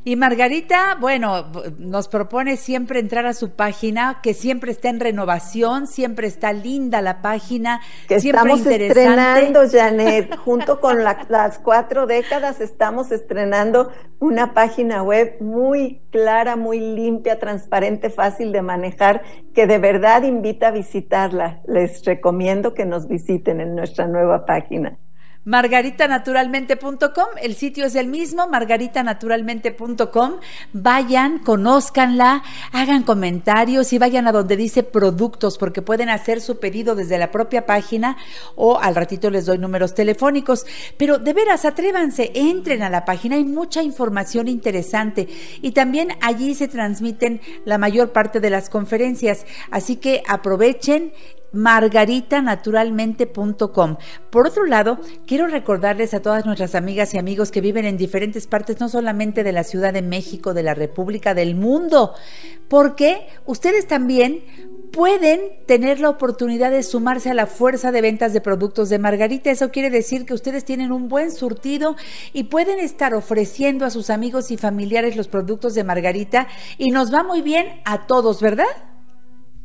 Y 0.02 0.16
Margarita, 0.16 0.96
bueno, 0.98 1.46
nos 1.78 2.08
propone 2.08 2.56
siempre 2.56 3.00
entrar 3.00 3.26
a 3.26 3.34
su 3.34 3.50
página, 3.50 4.20
que 4.22 4.32
siempre 4.32 4.72
está 4.72 4.88
en 4.88 4.98
renovación, 4.98 5.86
siempre 5.86 6.26
está 6.26 6.54
linda 6.54 7.02
la 7.02 7.20
página. 7.20 7.82
Que 8.08 8.14
estamos 8.14 8.64
estrenando, 8.64 9.60
Janet, 9.70 10.36
junto 10.36 10.80
con 10.80 11.04
las 11.04 11.58
cuatro 11.58 12.06
décadas, 12.06 12.62
estamos 12.62 13.12
estrenando 13.12 13.90
una 14.20 14.54
página 14.54 15.02
web 15.02 15.36
muy 15.40 16.00
clara, 16.10 16.56
muy 16.56 16.80
limpia, 16.80 17.38
transparente, 17.38 18.08
fácil 18.08 18.52
de 18.52 18.62
manejar, 18.62 19.22
que 19.54 19.66
de 19.66 19.78
verdad 19.78 20.22
invita 20.22 20.68
a 20.68 20.70
visitarla. 20.70 21.60
Les 21.66 22.02
recomiendo 22.06 22.72
que 22.72 22.86
nos 22.86 23.06
visiten 23.06 23.60
en 23.60 23.74
nuestra 23.74 24.06
nueva 24.06 24.46
página 24.46 24.98
margaritanaturalmente.com, 25.44 27.28
el 27.42 27.54
sitio 27.54 27.86
es 27.86 27.94
el 27.94 28.08
mismo, 28.08 28.46
margaritanaturalmente.com, 28.48 30.32
vayan, 30.72 31.38
conózcanla, 31.38 32.42
hagan 32.72 33.02
comentarios 33.02 33.92
y 33.92 33.98
vayan 33.98 34.26
a 34.28 34.32
donde 34.32 34.56
dice 34.56 34.82
productos, 34.82 35.56
porque 35.56 35.82
pueden 35.82 36.10
hacer 36.10 36.40
su 36.40 36.58
pedido 36.58 36.94
desde 36.94 37.18
la 37.18 37.30
propia 37.30 37.64
página 37.66 38.16
o 38.54 38.78
al 38.78 38.94
ratito 38.94 39.30
les 39.30 39.46
doy 39.46 39.58
números 39.58 39.94
telefónicos, 39.94 40.66
pero 40.96 41.18
de 41.18 41.32
veras, 41.32 41.64
atrévanse, 41.64 42.32
entren 42.34 42.82
a 42.82 42.90
la 42.90 43.04
página, 43.04 43.36
hay 43.36 43.44
mucha 43.44 43.82
información 43.82 44.48
interesante. 44.48 45.28
Y 45.62 45.72
también 45.72 46.10
allí 46.20 46.54
se 46.54 46.68
transmiten 46.68 47.40
la 47.64 47.78
mayor 47.78 48.12
parte 48.12 48.40
de 48.40 48.50
las 48.50 48.68
conferencias, 48.68 49.46
así 49.70 49.96
que 49.96 50.22
aprovechen 50.28 51.12
margaritanaturalmente.com. 51.52 53.96
Por 54.30 54.46
otro 54.46 54.66
lado, 54.66 54.98
quiero 55.26 55.46
recordarles 55.46 56.14
a 56.14 56.22
todas 56.22 56.46
nuestras 56.46 56.74
amigas 56.74 57.14
y 57.14 57.18
amigos 57.18 57.50
que 57.50 57.60
viven 57.60 57.84
en 57.84 57.96
diferentes 57.96 58.46
partes, 58.46 58.80
no 58.80 58.88
solamente 58.88 59.44
de 59.44 59.52
la 59.52 59.64
Ciudad 59.64 59.92
de 59.92 60.02
México, 60.02 60.54
de 60.54 60.62
la 60.62 60.74
República, 60.74 61.34
del 61.34 61.54
mundo, 61.54 62.14
porque 62.68 63.26
ustedes 63.46 63.86
también 63.86 64.42
pueden 64.92 65.40
tener 65.66 66.00
la 66.00 66.10
oportunidad 66.10 66.70
de 66.70 66.82
sumarse 66.82 67.30
a 67.30 67.34
la 67.34 67.46
fuerza 67.46 67.92
de 67.92 68.00
ventas 68.00 68.32
de 68.32 68.40
productos 68.40 68.88
de 68.88 68.98
Margarita. 68.98 69.50
Eso 69.50 69.70
quiere 69.70 69.90
decir 69.90 70.26
que 70.26 70.34
ustedes 70.34 70.64
tienen 70.64 70.92
un 70.92 71.08
buen 71.08 71.30
surtido 71.30 71.96
y 72.32 72.44
pueden 72.44 72.80
estar 72.80 73.14
ofreciendo 73.14 73.84
a 73.84 73.90
sus 73.90 74.10
amigos 74.10 74.50
y 74.50 74.56
familiares 74.56 75.16
los 75.16 75.28
productos 75.28 75.74
de 75.74 75.84
Margarita 75.84 76.48
y 76.78 76.90
nos 76.90 77.12
va 77.12 77.22
muy 77.22 77.42
bien 77.42 77.80
a 77.84 78.06
todos, 78.06 78.40
¿verdad? 78.40 78.66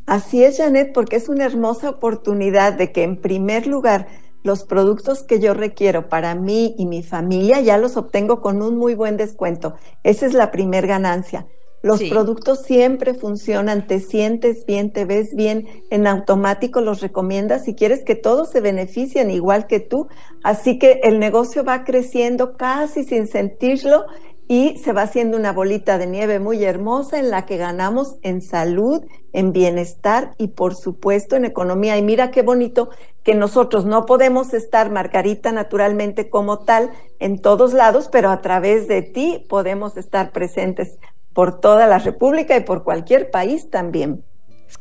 Así 0.05 0.43
es, 0.43 0.57
Janet, 0.57 0.93
porque 0.93 1.15
es 1.15 1.29
una 1.29 1.45
hermosa 1.45 1.89
oportunidad 1.89 2.73
de 2.73 2.91
que 2.91 3.03
en 3.03 3.19
primer 3.19 3.65
lugar 3.65 4.07
los 4.43 4.63
productos 4.63 5.23
que 5.23 5.39
yo 5.39 5.55
requiero 5.55 6.07
para 6.07 6.35
mí 6.35 6.75
y 6.77 6.85
mi 6.85 7.01
familia 7.01 7.59
ya 7.61 7.79
los 7.79 7.97
obtengo 7.97 8.41
con 8.41 8.61
un 8.61 8.77
muy 8.77 8.93
buen 8.93 9.17
descuento. 9.17 9.73
Esa 10.03 10.27
es 10.27 10.33
la 10.33 10.51
primer 10.51 10.85
ganancia. 10.85 11.47
Los 11.81 12.01
productos 12.03 12.63
siempre 12.63 13.13
funcionan, 13.13 13.85
te 13.85 13.99
sientes 13.99 14.65
bien, 14.65 14.91
te 14.91 15.05
ves 15.05 15.35
bien, 15.35 15.67
en 15.91 16.07
automático 16.07 16.81
los 16.81 16.99
recomiendas 16.99 17.63
si 17.65 17.75
quieres 17.75 18.03
que 18.03 18.15
todos 18.15 18.49
se 18.49 18.59
beneficien 18.59 19.29
igual 19.29 19.67
que 19.67 19.79
tú. 19.79 20.07
Así 20.43 20.79
que 20.79 21.01
el 21.03 21.19
negocio 21.19 21.63
va 21.63 21.83
creciendo 21.83 22.57
casi 22.57 23.03
sin 23.03 23.27
sentirlo 23.27 24.05
y 24.47 24.77
se 24.77 24.93
va 24.93 25.03
haciendo 25.03 25.37
una 25.37 25.51
bolita 25.51 25.97
de 25.97 26.07
nieve 26.07 26.39
muy 26.39 26.63
hermosa 26.63 27.19
en 27.19 27.31
la 27.31 27.45
que 27.45 27.57
ganamos 27.57 28.17
en 28.21 28.41
salud, 28.41 29.03
en 29.33 29.53
bienestar 29.53 30.33
y 30.37 30.49
por 30.49 30.75
supuesto 30.75 31.35
en 31.35 31.45
economía. 31.45 31.97
Y 31.97 32.03
mira 32.03 32.31
qué 32.31 32.43
bonito 32.43 32.89
que 33.23 33.33
nosotros 33.33 33.85
no 33.85 34.05
podemos 34.05 34.53
estar, 34.53 34.91
Margarita, 34.91 35.51
naturalmente 35.51 36.29
como 36.29 36.59
tal 36.59 36.91
en 37.19 37.41
todos 37.41 37.73
lados, 37.73 38.07
pero 38.11 38.29
a 38.29 38.41
través 38.41 38.87
de 38.87 39.01
ti 39.01 39.45
podemos 39.49 39.97
estar 39.97 40.31
presentes 40.31 40.99
por 41.33 41.59
toda 41.59 41.87
la 41.87 41.99
República 41.99 42.55
y 42.55 42.61
por 42.61 42.83
cualquier 42.83 43.31
país 43.31 43.69
también. 43.69 44.23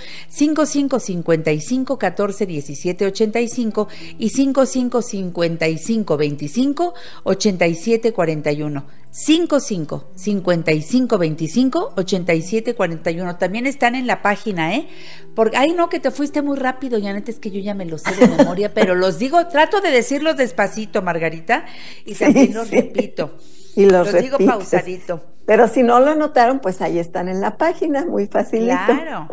5555-1417-85 2.74 3.88
y 4.18 4.30
5555-25-87 4.30 6.94
8741. 7.24 8.86
55 9.18 10.12
55 10.16 11.18
25 11.18 11.94
87 11.96 12.76
41. 12.76 13.38
También 13.38 13.66
están 13.66 13.96
en 13.96 14.06
la 14.06 14.22
página, 14.22 14.76
¿eh? 14.76 14.88
Porque, 15.34 15.58
ay, 15.58 15.74
no, 15.74 15.90
que 15.90 16.00
te 16.00 16.12
fuiste 16.12 16.44
muy 16.44 16.58
rápido, 16.58 17.00
Janet, 17.02 17.28
es 17.30 17.40
que 17.40 17.50
yo 17.50 17.60
ya 17.60 17.74
me 17.74 17.86
lo 17.86 17.98
sé 17.98 18.16
de 18.16 18.28
memoria, 18.28 18.74
pero 18.76 18.94
los 18.94 19.18
digo, 19.18 19.48
trato 19.48 19.82
de 19.82 19.90
decirlos 19.90 20.38
despacito, 20.38 21.02
Margarita, 21.02 21.66
y 22.06 22.14
también 22.14 22.54
los 22.54 22.70
repito. 22.70 23.38
Y 23.76 23.86
los, 23.86 24.14
digo 24.14 24.38
pausadito. 24.40 25.24
Pero 25.46 25.68
si 25.68 25.82
no 25.82 26.00
lo 26.00 26.14
notaron, 26.14 26.60
pues 26.60 26.82
ahí 26.82 27.00
están 27.00 27.30
en 27.30 27.42
la 27.42 27.58
página, 27.58 28.06
muy 28.06 28.28
facilito. 28.28 28.76
Claro. 28.86 29.28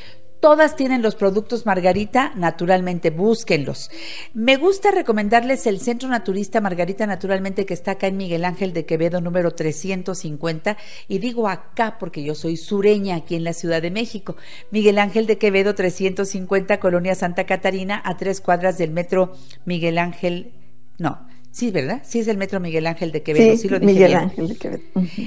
Todas 0.41 0.77
tienen 0.77 1.03
los 1.03 1.17
productos 1.17 1.67
Margarita, 1.67 2.31
naturalmente 2.37 3.11
búsquenlos. 3.11 3.91
Me 4.35 4.57
gusta 4.57 4.93
recomendarles 4.93 5.67
el 5.67 5.81
Centro 5.81 6.09
Naturista 6.09 6.61
Margarita 6.61 7.09
Naturalmente 7.09 7.67
que 7.67 7.75
está 7.75 7.93
acá 7.93 8.07
en 8.07 8.17
Miguel 8.17 8.45
Ángel 8.45 8.73
de 8.73 8.87
Quevedo 8.87 9.21
número 9.21 9.51
350 9.51 10.77
y 11.09 11.19
digo 11.19 11.49
acá 11.49 11.97
porque 11.99 12.23
yo 12.23 12.37
soy 12.37 12.57
sureña 12.57 13.17
aquí 13.17 13.35
en 13.35 13.43
la 13.43 13.53
Ciudad 13.53 13.83
de 13.83 13.91
México. 13.91 14.37
Miguel 14.71 15.01
Ángel 15.01 15.27
de 15.27 15.39
Quevedo 15.39 15.75
350, 15.75 16.79
Colonia 16.79 17.17
Santa 17.17 17.45
Catarina, 17.45 18.01
a 18.05 18.17
tres 18.17 18.41
cuadras 18.41 18.79
del 18.79 18.93
metro 18.93 19.33
Miguel 19.65 19.99
Ángel, 19.99 20.53
no, 20.99 21.27
Sí, 21.59 21.73
¿verdad? 21.73 22.03
Sí 22.05 22.21
es 22.21 22.29
el 22.29 22.37
Metro 22.37 22.61
Miguel 22.61 22.87
Ángel 22.87 23.11
de 23.11 23.25
Quevedo, 23.25 23.57
sí, 23.57 23.69
lo 23.69 23.81
dije 23.81 23.93
Miguel 23.93 24.15
Ángel 24.15 24.47
de 24.47 24.55
Quevedo. 24.55 24.83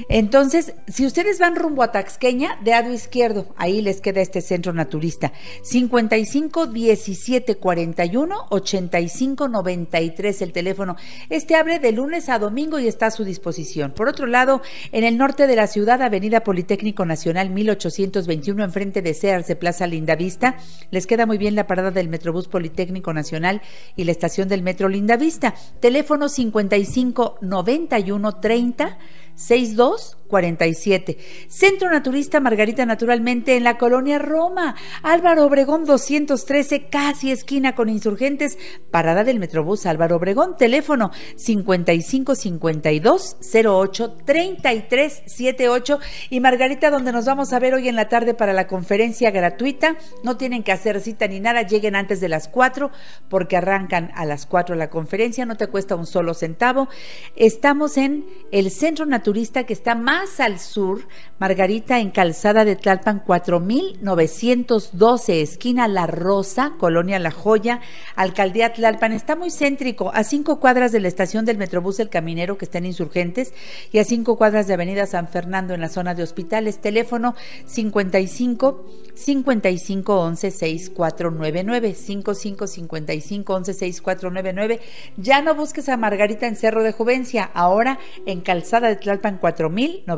Entonces, 0.08 0.72
si 0.88 1.04
ustedes 1.04 1.38
van 1.38 1.56
rumbo 1.56 1.82
a 1.82 1.92
Taxqueña, 1.92 2.58
de 2.64 2.70
lado 2.70 2.90
izquierdo, 2.90 3.52
ahí 3.58 3.82
les 3.82 4.00
queda 4.00 4.22
este 4.22 4.40
centro 4.40 4.72
naturista. 4.72 5.34
55 5.60 6.68
17 6.68 7.56
41 7.56 8.46
85 8.48 9.48
93 9.48 10.40
el 10.40 10.52
teléfono. 10.52 10.96
Este 11.28 11.54
abre 11.54 11.78
de 11.80 11.92
lunes 11.92 12.30
a 12.30 12.38
domingo 12.38 12.78
y 12.78 12.88
está 12.88 13.08
a 13.08 13.10
su 13.10 13.24
disposición. 13.24 13.92
Por 13.92 14.08
otro 14.08 14.26
lado, 14.26 14.62
en 14.90 15.04
el 15.04 15.18
norte 15.18 15.46
de 15.46 15.56
la 15.56 15.66
ciudad, 15.66 16.00
Avenida 16.00 16.44
Politécnico 16.44 17.04
Nacional 17.04 17.50
1821, 17.50 18.64
enfrente 18.64 19.02
de 19.02 19.12
Sears 19.12 19.48
de 19.48 19.56
Plaza 19.56 19.86
Lindavista, 19.86 20.56
les 20.90 21.06
queda 21.06 21.26
muy 21.26 21.36
bien 21.36 21.56
la 21.56 21.66
parada 21.66 21.90
del 21.90 22.08
Metrobús 22.08 22.48
Politécnico 22.48 23.12
Nacional 23.12 23.60
y 23.96 24.04
la 24.04 24.12
estación 24.12 24.48
del 24.48 24.62
Metro 24.62 24.88
Lindavista. 24.88 25.54
Teléfono 25.78 26.21
55 26.28 27.38
91 27.40 28.32
30 28.40 28.98
62 29.34 30.16
47. 30.32 31.18
Centro 31.46 31.90
Naturista 31.90 32.40
Margarita 32.40 32.86
Naturalmente 32.86 33.54
en 33.54 33.64
la 33.64 33.76
colonia 33.76 34.18
Roma. 34.18 34.76
Álvaro 35.02 35.44
Obregón 35.44 35.84
213, 35.84 36.88
casi 36.88 37.30
esquina 37.30 37.74
con 37.74 37.90
insurgentes. 37.90 38.56
Parada 38.90 39.24
del 39.24 39.38
Metrobús 39.38 39.84
Álvaro 39.84 40.16
Obregón. 40.16 40.56
Teléfono 40.56 41.10
55 41.36 42.34
52 42.34 43.36
08 43.62 44.16
33 44.24 45.22
78. 45.26 46.00
Y 46.30 46.40
Margarita, 46.40 46.88
donde 46.88 47.12
nos 47.12 47.26
vamos 47.26 47.52
a 47.52 47.58
ver 47.58 47.74
hoy 47.74 47.88
en 47.88 47.96
la 47.96 48.08
tarde 48.08 48.32
para 48.32 48.54
la 48.54 48.66
conferencia 48.66 49.30
gratuita. 49.32 49.96
No 50.24 50.38
tienen 50.38 50.62
que 50.62 50.72
hacer 50.72 51.02
cita 51.02 51.28
ni 51.28 51.40
nada. 51.40 51.60
Lleguen 51.60 51.94
antes 51.94 52.22
de 52.22 52.30
las 52.30 52.48
4 52.48 52.90
porque 53.28 53.58
arrancan 53.58 54.10
a 54.14 54.24
las 54.24 54.46
4 54.46 54.76
la 54.76 54.88
conferencia. 54.88 55.44
No 55.44 55.58
te 55.58 55.66
cuesta 55.66 55.94
un 55.94 56.06
solo 56.06 56.32
centavo. 56.32 56.88
Estamos 57.36 57.98
en 57.98 58.24
el 58.50 58.70
Centro 58.70 59.04
Naturista 59.04 59.64
que 59.64 59.74
está 59.74 59.94
más 59.94 60.21
al 60.38 60.60
sur, 60.60 61.00
Margarita 61.40 61.98
en 61.98 62.10
Calzada 62.10 62.64
de 62.64 62.76
Tlalpan 62.76 63.24
4912, 63.26 65.42
esquina 65.42 65.88
La 65.88 66.06
Rosa, 66.06 66.74
Colonia 66.78 67.18
La 67.18 67.32
Joya, 67.32 67.80
Alcaldía 68.14 68.72
Tlalpan. 68.72 69.10
Está 69.10 69.34
muy 69.34 69.50
céntrico, 69.50 70.12
a 70.14 70.22
cinco 70.22 70.60
cuadras 70.60 70.92
de 70.92 71.00
la 71.00 71.08
estación 71.08 71.44
del 71.44 71.58
Metrobús 71.58 71.98
El 71.98 72.08
Caminero, 72.08 72.56
que 72.56 72.66
está 72.66 72.78
en 72.78 72.86
Insurgentes, 72.86 73.52
y 73.90 73.98
a 73.98 74.04
cinco 74.04 74.38
cuadras 74.38 74.68
de 74.68 74.74
Avenida 74.74 75.06
San 75.06 75.26
Fernando, 75.26 75.74
en 75.74 75.80
la 75.80 75.88
zona 75.88 76.14
de 76.14 76.22
hospitales. 76.22 76.80
Teléfono 76.80 77.34
55 77.66 78.86
55 79.14 80.20
11 80.20 80.50
6499 80.52 81.94
55 81.94 82.66
55 82.68 83.54
11 83.54 83.74
6499. 83.74 84.80
Ya 85.16 85.42
no 85.42 85.56
busques 85.56 85.88
a 85.88 85.96
Margarita 85.96 86.46
en 86.46 86.54
Cerro 86.54 86.84
de 86.84 86.92
Juvencia, 86.92 87.50
ahora 87.54 87.98
en 88.24 88.40
Calzada 88.40 88.88
de 88.88 88.96
Tlalpan 88.96 89.38
4912. 89.38 90.11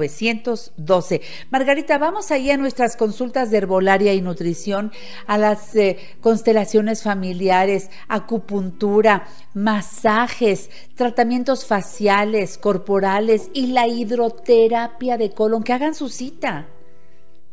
Margarita, 1.51 1.99
vamos 1.99 2.31
ahí 2.31 2.51
a 2.51 2.57
nuestras 2.57 2.97
consultas 2.97 3.51
de 3.51 3.59
herbolaria 3.59 4.15
y 4.15 4.21
nutrición, 4.21 4.93
a 5.27 5.39
las 5.39 5.75
eh, 5.77 5.99
constelaciones 6.21 7.03
familiares, 7.03 7.91
acupuntura, 8.09 9.27
masajes, 9.55 10.71
tratamientos 10.95 11.67
faciales, 11.67 12.59
corporales 12.59 13.51
y 13.53 13.69
la 13.69 13.87
hidroterapia 13.87 15.17
de 15.17 15.31
colon. 15.31 15.63
Que 15.63 15.73
hagan 15.73 15.95
su 15.95 16.09
cita 16.09 16.69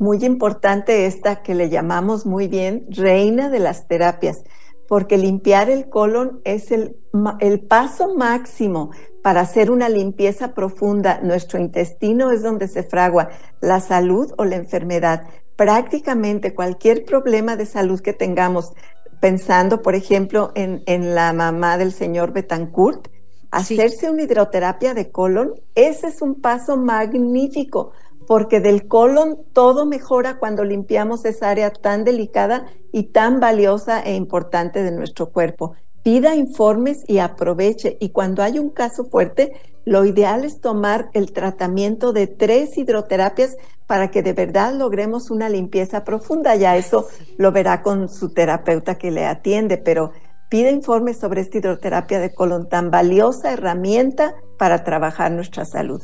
muy 0.02 0.26
importante 0.26 1.06
esta 1.06 1.44
que 1.44 1.54
le 1.54 1.70
llamamos 1.70 2.26
muy 2.26 2.48
bien 2.48 2.88
reina 2.90 3.52
de 3.52 3.60
las 3.60 3.88
terapias, 3.88 4.44
porque 4.88 5.16
limpiar 5.16 5.70
el 5.70 5.90
colon 5.90 6.42
es 6.44 6.72
el, 6.72 6.98
el, 7.40 7.60
paso 7.60 8.16
máximo 8.16 8.90
para 9.24 9.42
hacer 9.42 9.72
una 9.72 9.90
limpieza 9.90 10.54
profunda. 10.54 11.20
Nuestro 11.22 11.60
intestino 11.60 12.32
es 12.32 12.42
donde 12.42 12.68
se 12.68 12.84
fragua 12.84 13.30
la 13.60 13.80
salud 13.80 14.32
o 14.38 14.46
la 14.46 14.56
enfermedad. 14.56 15.24
Prácticamente 15.56 16.56
cualquier 16.56 17.06
problema 17.06 17.56
de 17.56 17.66
salud 17.66 18.00
que 18.02 18.14
tengamos, 18.14 18.74
pensando, 19.20 19.82
por 19.82 19.96
ejemplo, 19.96 20.52
en, 20.56 20.82
en 20.88 21.14
la 21.14 21.34
mamá 21.34 21.78
del 21.78 21.92
señor 21.92 22.34
Betancourt, 22.34 23.08
hacerse 23.52 24.10
una 24.10 24.24
hidroterapia 24.24 24.94
de 24.94 25.12
colon, 25.12 25.54
ese 25.76 26.08
es 26.08 26.22
un 26.22 26.42
paso 26.42 26.78
magnífico, 26.78 27.92
porque 28.26 28.62
del 28.62 28.88
colon 28.88 29.40
todo 29.54 29.86
mejora 29.86 30.40
cuando 30.40 30.64
limpiamos 30.64 31.26
esa 31.26 31.50
área 31.50 31.72
tan 31.72 32.06
delicada 32.06 32.66
y 32.94 33.12
tan 33.12 33.40
valiosa 33.40 34.02
e 34.02 34.16
importante 34.16 34.84
de 34.84 34.92
nuestro 34.92 35.32
cuerpo. 35.32 35.76
Pida 36.04 36.36
informes 36.36 37.04
y 37.08 37.20
aproveche. 37.20 37.98
Y 38.00 38.10
cuando 38.10 38.42
hay 38.42 38.58
un 38.58 38.70
caso 38.70 39.06
fuerte, 39.06 39.54
lo 39.86 40.06
ideal 40.06 40.46
es 40.46 40.60
tomar 40.60 41.10
el 41.14 41.32
tratamiento 41.32 42.12
de 42.14 42.28
tres 42.28 42.78
hidroterapias 42.78 43.56
para 43.88 44.10
que 44.10 44.24
de 44.24 44.34
verdad 44.34 44.74
logremos 44.74 45.30
una 45.30 45.50
limpieza 45.50 46.04
profunda. 46.04 46.56
Ya 46.56 46.76
eso 46.78 47.08
lo 47.38 47.52
verá 47.52 47.82
con 47.82 48.10
su 48.10 48.34
terapeuta 48.34 48.96
que 48.96 49.12
le 49.12 49.26
atiende, 49.26 49.78
pero 49.78 50.12
pide 50.50 50.72
informes 50.72 51.20
sobre 51.20 51.42
esta 51.42 51.60
hidroterapia 51.60 52.20
de 52.20 52.34
colon, 52.34 52.68
tan 52.68 52.90
valiosa 52.90 53.54
herramienta 53.54 54.36
para 54.58 54.84
trabajar 54.84 55.32
nuestra 55.32 55.66
salud. 55.66 56.02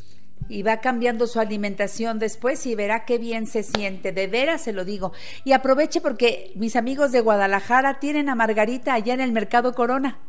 Y 0.49 0.63
va 0.63 0.77
cambiando 0.77 1.27
su 1.27 1.39
alimentación 1.39 2.19
después 2.19 2.65
y 2.65 2.75
verá 2.75 3.05
qué 3.05 3.17
bien 3.17 3.47
se 3.47 3.63
siente, 3.63 4.11
de 4.11 4.27
veras 4.27 4.61
se 4.61 4.73
lo 4.73 4.85
digo. 4.85 5.11
Y 5.43 5.51
aproveche 5.51 6.01
porque 6.01 6.51
mis 6.55 6.75
amigos 6.75 7.11
de 7.11 7.21
Guadalajara 7.21 7.99
tienen 7.99 8.29
a 8.29 8.35
Margarita 8.35 8.93
allá 8.93 9.13
en 9.13 9.21
el 9.21 9.31
Mercado 9.31 9.73
Corona. 9.73 10.19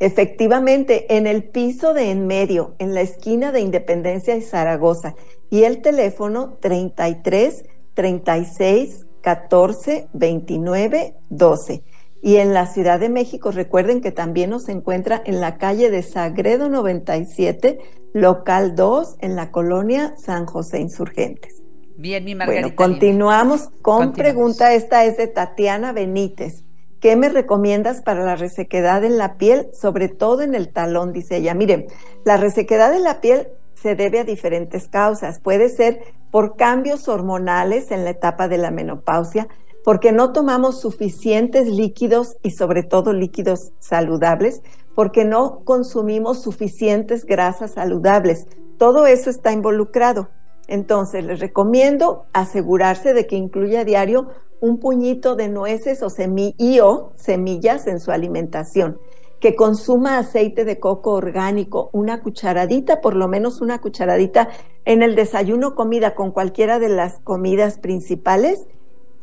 Efectivamente, 0.00 1.16
en 1.16 1.26
el 1.26 1.42
piso 1.44 1.92
de 1.92 2.10
en 2.10 2.26
medio, 2.28 2.76
en 2.78 2.94
la 2.94 3.00
esquina 3.00 3.50
de 3.50 3.60
Independencia 3.60 4.36
y 4.36 4.42
Zaragoza. 4.42 5.16
Y 5.50 5.64
el 5.64 5.82
teléfono 5.82 6.56
33 6.60 7.64
36 7.94 9.06
14 9.22 10.08
29 10.12 11.14
12. 11.30 11.82
Y 12.20 12.36
en 12.36 12.52
la 12.52 12.66
Ciudad 12.66 12.98
de 12.98 13.08
México, 13.08 13.50
recuerden 13.50 14.00
que 14.00 14.10
también 14.10 14.50
nos 14.50 14.68
encuentra 14.68 15.22
en 15.24 15.40
la 15.40 15.56
calle 15.56 15.90
de 15.90 16.02
Sagredo 16.02 16.68
97, 16.68 17.78
local 18.12 18.74
2, 18.74 19.16
en 19.20 19.36
la 19.36 19.50
colonia 19.50 20.14
San 20.16 20.46
José 20.46 20.80
Insurgentes. 20.80 21.62
Bien, 21.96 22.24
mi 22.24 22.34
Margarita. 22.34 22.62
Bueno, 22.62 22.76
continuamos 22.76 23.70
con 23.82 24.12
pregunta. 24.12 24.74
Esta 24.74 25.04
es 25.04 25.16
de 25.16 25.26
Tatiana 25.26 25.92
Benítez. 25.92 26.64
¿Qué 27.00 27.14
me 27.14 27.28
recomiendas 27.28 28.02
para 28.02 28.24
la 28.24 28.34
resequedad 28.34 29.04
en 29.04 29.18
la 29.18 29.36
piel, 29.36 29.68
sobre 29.72 30.08
todo 30.08 30.42
en 30.42 30.54
el 30.54 30.72
talón? 30.72 31.12
Dice 31.12 31.36
ella. 31.36 31.54
Miren, 31.54 31.86
la 32.24 32.36
resequedad 32.36 32.94
en 32.94 33.04
la 33.04 33.20
piel 33.20 33.48
se 33.74 33.94
debe 33.94 34.20
a 34.20 34.24
diferentes 34.24 34.88
causas. 34.88 35.38
Puede 35.38 35.68
ser 35.68 36.00
por 36.30 36.56
cambios 36.56 37.08
hormonales 37.08 37.90
en 37.90 38.04
la 38.04 38.10
etapa 38.10 38.48
de 38.48 38.58
la 38.58 38.70
menopausia, 38.70 39.48
porque 39.88 40.12
no 40.12 40.34
tomamos 40.34 40.82
suficientes 40.82 41.66
líquidos 41.66 42.36
y 42.42 42.50
sobre 42.50 42.82
todo 42.82 43.14
líquidos 43.14 43.72
saludables, 43.78 44.60
porque 44.94 45.24
no 45.24 45.60
consumimos 45.64 46.42
suficientes 46.42 47.24
grasas 47.24 47.70
saludables. 47.70 48.46
Todo 48.76 49.06
eso 49.06 49.30
está 49.30 49.50
involucrado. 49.50 50.28
Entonces, 50.66 51.24
les 51.24 51.40
recomiendo 51.40 52.26
asegurarse 52.34 53.14
de 53.14 53.26
que 53.26 53.36
incluya 53.36 53.80
a 53.80 53.84
diario 53.86 54.28
un 54.60 54.78
puñito 54.78 55.36
de 55.36 55.48
nueces 55.48 56.02
o 56.02 56.10
semillas 56.10 57.86
en 57.86 57.98
su 57.98 58.10
alimentación, 58.10 58.98
que 59.40 59.56
consuma 59.56 60.18
aceite 60.18 60.66
de 60.66 60.78
coco 60.78 61.12
orgánico, 61.12 61.88
una 61.94 62.20
cucharadita, 62.20 63.00
por 63.00 63.16
lo 63.16 63.26
menos 63.26 63.62
una 63.62 63.80
cucharadita 63.80 64.50
en 64.84 65.00
el 65.00 65.14
desayuno 65.14 65.74
comida 65.74 66.14
con 66.14 66.30
cualquiera 66.30 66.78
de 66.78 66.90
las 66.90 67.20
comidas 67.20 67.78
principales 67.78 68.66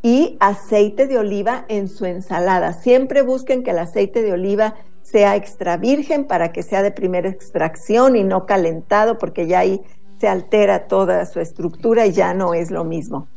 y 0.05 0.37
aceite 0.39 1.07
de 1.07 1.17
oliva 1.17 1.65
en 1.67 1.87
su 1.87 2.05
ensalada. 2.05 2.73
Siempre 2.73 3.23
busquen 3.23 3.63
que 3.63 3.71
el 3.71 3.79
aceite 3.79 4.21
de 4.21 4.33
oliva 4.33 4.75
sea 5.01 5.35
extra 5.35 5.77
virgen 5.77 6.25
para 6.25 6.51
que 6.51 6.61
sea 6.61 6.83
de 6.83 6.91
primera 6.91 7.27
extracción 7.27 8.15
y 8.15 8.23
no 8.23 8.45
calentado 8.45 9.17
porque 9.17 9.47
ya 9.47 9.61
ahí 9.61 9.81
se 10.19 10.27
altera 10.27 10.85
toda 10.85 11.25
su 11.25 11.39
estructura 11.39 12.05
y 12.05 12.11
ya 12.11 12.35
no 12.35 12.53
es 12.53 12.69
lo 12.69 12.83
mismo. 12.83 13.29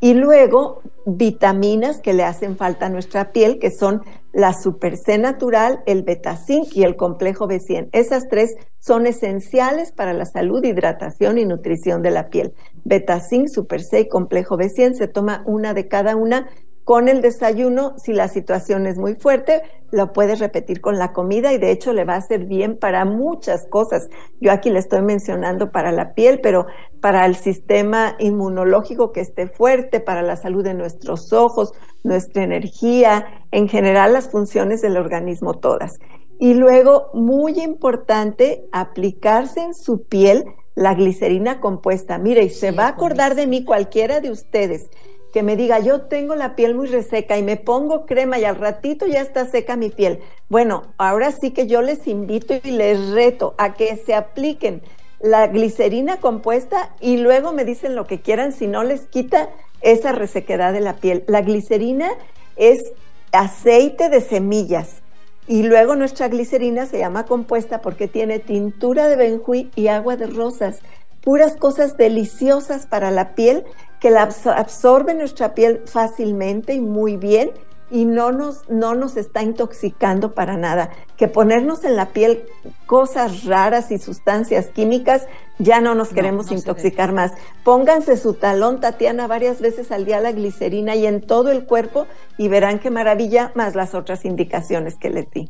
Y 0.00 0.14
luego 0.14 0.80
vitaminas 1.04 2.00
que 2.00 2.14
le 2.14 2.24
hacen 2.24 2.56
falta 2.56 2.86
a 2.86 2.88
nuestra 2.88 3.30
piel, 3.32 3.58
que 3.58 3.70
son 3.70 4.00
la 4.32 4.54
Super 4.54 4.96
C 4.96 5.18
natural, 5.18 5.82
el 5.84 6.04
Betacin 6.04 6.64
y 6.72 6.84
el 6.84 6.96
complejo 6.96 7.46
B100. 7.46 7.90
Esas 7.92 8.28
tres 8.28 8.54
son 8.78 9.06
esenciales 9.06 9.92
para 9.92 10.14
la 10.14 10.24
salud, 10.24 10.64
hidratación 10.64 11.36
y 11.36 11.44
nutrición 11.44 12.00
de 12.00 12.10
la 12.10 12.28
piel. 12.28 12.54
Betacin, 12.84 13.48
Super 13.48 13.82
C 13.82 14.08
complejo 14.08 14.56
B100 14.56 14.94
se 14.94 15.08
toma 15.08 15.42
una 15.46 15.74
de 15.74 15.88
cada 15.88 16.16
una 16.16 16.48
con 16.84 17.08
el 17.08 17.22
desayuno, 17.22 17.94
si 17.98 18.12
la 18.12 18.28
situación 18.28 18.86
es 18.86 18.98
muy 18.98 19.14
fuerte, 19.14 19.62
lo 19.90 20.12
puedes 20.12 20.38
repetir 20.38 20.82
con 20.82 20.98
la 20.98 21.14
comida 21.14 21.52
y 21.54 21.58
de 21.58 21.70
hecho 21.70 21.94
le 21.94 22.04
va 22.04 22.14
a 22.14 22.18
hacer 22.18 22.44
bien 22.44 22.76
para 22.76 23.06
muchas 23.06 23.66
cosas. 23.68 24.10
Yo 24.38 24.52
aquí 24.52 24.68
le 24.68 24.80
estoy 24.80 25.00
mencionando 25.00 25.72
para 25.72 25.92
la 25.92 26.12
piel, 26.12 26.40
pero 26.42 26.66
para 27.00 27.24
el 27.24 27.36
sistema 27.36 28.16
inmunológico 28.18 29.12
que 29.12 29.22
esté 29.22 29.48
fuerte, 29.48 30.00
para 30.00 30.20
la 30.20 30.36
salud 30.36 30.62
de 30.62 30.74
nuestros 30.74 31.32
ojos, 31.32 31.72
nuestra 32.02 32.42
energía, 32.42 33.46
en 33.50 33.66
general 33.66 34.12
las 34.12 34.28
funciones 34.30 34.82
del 34.82 34.98
organismo 34.98 35.54
todas. 35.54 35.98
Y 36.38 36.52
luego, 36.52 37.08
muy 37.14 37.60
importante, 37.60 38.66
aplicarse 38.72 39.60
en 39.60 39.72
su 39.72 40.02
piel 40.04 40.44
la 40.74 40.94
glicerina 40.94 41.60
compuesta. 41.60 42.18
Mire, 42.18 42.42
y 42.44 42.50
se 42.50 42.70
va 42.70 42.84
a 42.84 42.88
acordar 42.88 43.34
de 43.34 43.46
mí 43.46 43.64
cualquiera 43.64 44.20
de 44.20 44.30
ustedes 44.30 44.90
que 45.34 45.42
me 45.42 45.56
diga, 45.56 45.80
yo 45.80 46.02
tengo 46.02 46.36
la 46.36 46.54
piel 46.54 46.76
muy 46.76 46.86
reseca 46.86 47.36
y 47.36 47.42
me 47.42 47.56
pongo 47.56 48.06
crema 48.06 48.38
y 48.38 48.44
al 48.44 48.54
ratito 48.54 49.04
ya 49.04 49.20
está 49.20 49.44
seca 49.44 49.74
mi 49.74 49.90
piel. 49.90 50.20
Bueno, 50.48 50.84
ahora 50.96 51.32
sí 51.32 51.50
que 51.50 51.66
yo 51.66 51.82
les 51.82 52.06
invito 52.06 52.54
y 52.62 52.70
les 52.70 53.10
reto 53.10 53.56
a 53.58 53.74
que 53.74 53.96
se 53.96 54.14
apliquen 54.14 54.82
la 55.18 55.48
glicerina 55.48 56.18
compuesta 56.18 56.94
y 57.00 57.16
luego 57.16 57.52
me 57.52 57.64
dicen 57.64 57.96
lo 57.96 58.06
que 58.06 58.20
quieran 58.20 58.52
si 58.52 58.68
no 58.68 58.84
les 58.84 59.06
quita 59.06 59.48
esa 59.80 60.12
resequedad 60.12 60.72
de 60.72 60.80
la 60.80 60.98
piel. 60.98 61.24
La 61.26 61.42
glicerina 61.42 62.10
es 62.54 62.92
aceite 63.32 64.10
de 64.10 64.20
semillas 64.20 65.02
y 65.46 65.62
luego 65.62 65.94
nuestra 65.94 66.28
glicerina 66.28 66.86
se 66.86 66.98
llama 66.98 67.26
compuesta 67.26 67.80
porque 67.80 68.08
tiene 68.08 68.38
tintura 68.38 69.08
de 69.08 69.16
benjuí 69.16 69.70
y 69.74 69.88
agua 69.88 70.16
de 70.16 70.26
rosas 70.26 70.80
puras 71.22 71.56
cosas 71.56 71.96
deliciosas 71.96 72.86
para 72.86 73.10
la 73.10 73.34
piel 73.34 73.64
que 74.00 74.10
la 74.10 74.22
absorbe 74.22 75.14
nuestra 75.14 75.54
piel 75.54 75.82
fácilmente 75.86 76.74
y 76.74 76.80
muy 76.80 77.16
bien 77.16 77.50
y 77.94 78.06
no 78.06 78.32
nos, 78.32 78.68
no 78.68 78.96
nos 78.96 79.16
está 79.16 79.44
intoxicando 79.44 80.34
para 80.34 80.56
nada. 80.56 80.90
Que 81.16 81.28
ponernos 81.28 81.84
en 81.84 81.94
la 81.94 82.06
piel 82.08 82.44
cosas 82.86 83.44
raras 83.44 83.92
y 83.92 83.98
sustancias 83.98 84.66
químicas, 84.66 85.28
ya 85.60 85.80
no 85.80 85.94
nos 85.94 86.08
queremos 86.08 86.50
intoxicar 86.50 87.12
más. 87.12 87.30
Pónganse 87.62 88.16
su 88.16 88.34
talón, 88.34 88.80
Tatiana, 88.80 89.28
varias 89.28 89.60
veces 89.60 89.92
al 89.92 90.06
día 90.06 90.18
la 90.18 90.32
glicerina 90.32 90.96
y 90.96 91.06
en 91.06 91.20
todo 91.20 91.52
el 91.52 91.66
cuerpo 91.66 92.08
y 92.36 92.48
verán 92.48 92.80
qué 92.80 92.90
maravilla, 92.90 93.52
más 93.54 93.76
las 93.76 93.94
otras 93.94 94.24
indicaciones 94.24 94.96
que 94.96 95.10
les 95.10 95.30
di. 95.30 95.48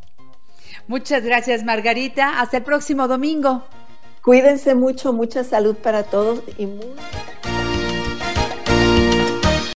Muchas 0.87 1.25
gracias, 1.25 1.65
Margarita. 1.65 2.41
Hasta 2.41 2.59
el 2.59 2.63
próximo 2.63 3.09
domingo. 3.09 3.65
Cuídense 4.23 4.75
mucho, 4.75 5.15
mucha 5.15 5.45
salud 5.45 5.77
para 5.77 6.03
todos 6.03 6.43
y 6.59 6.67
muy... 6.67 6.93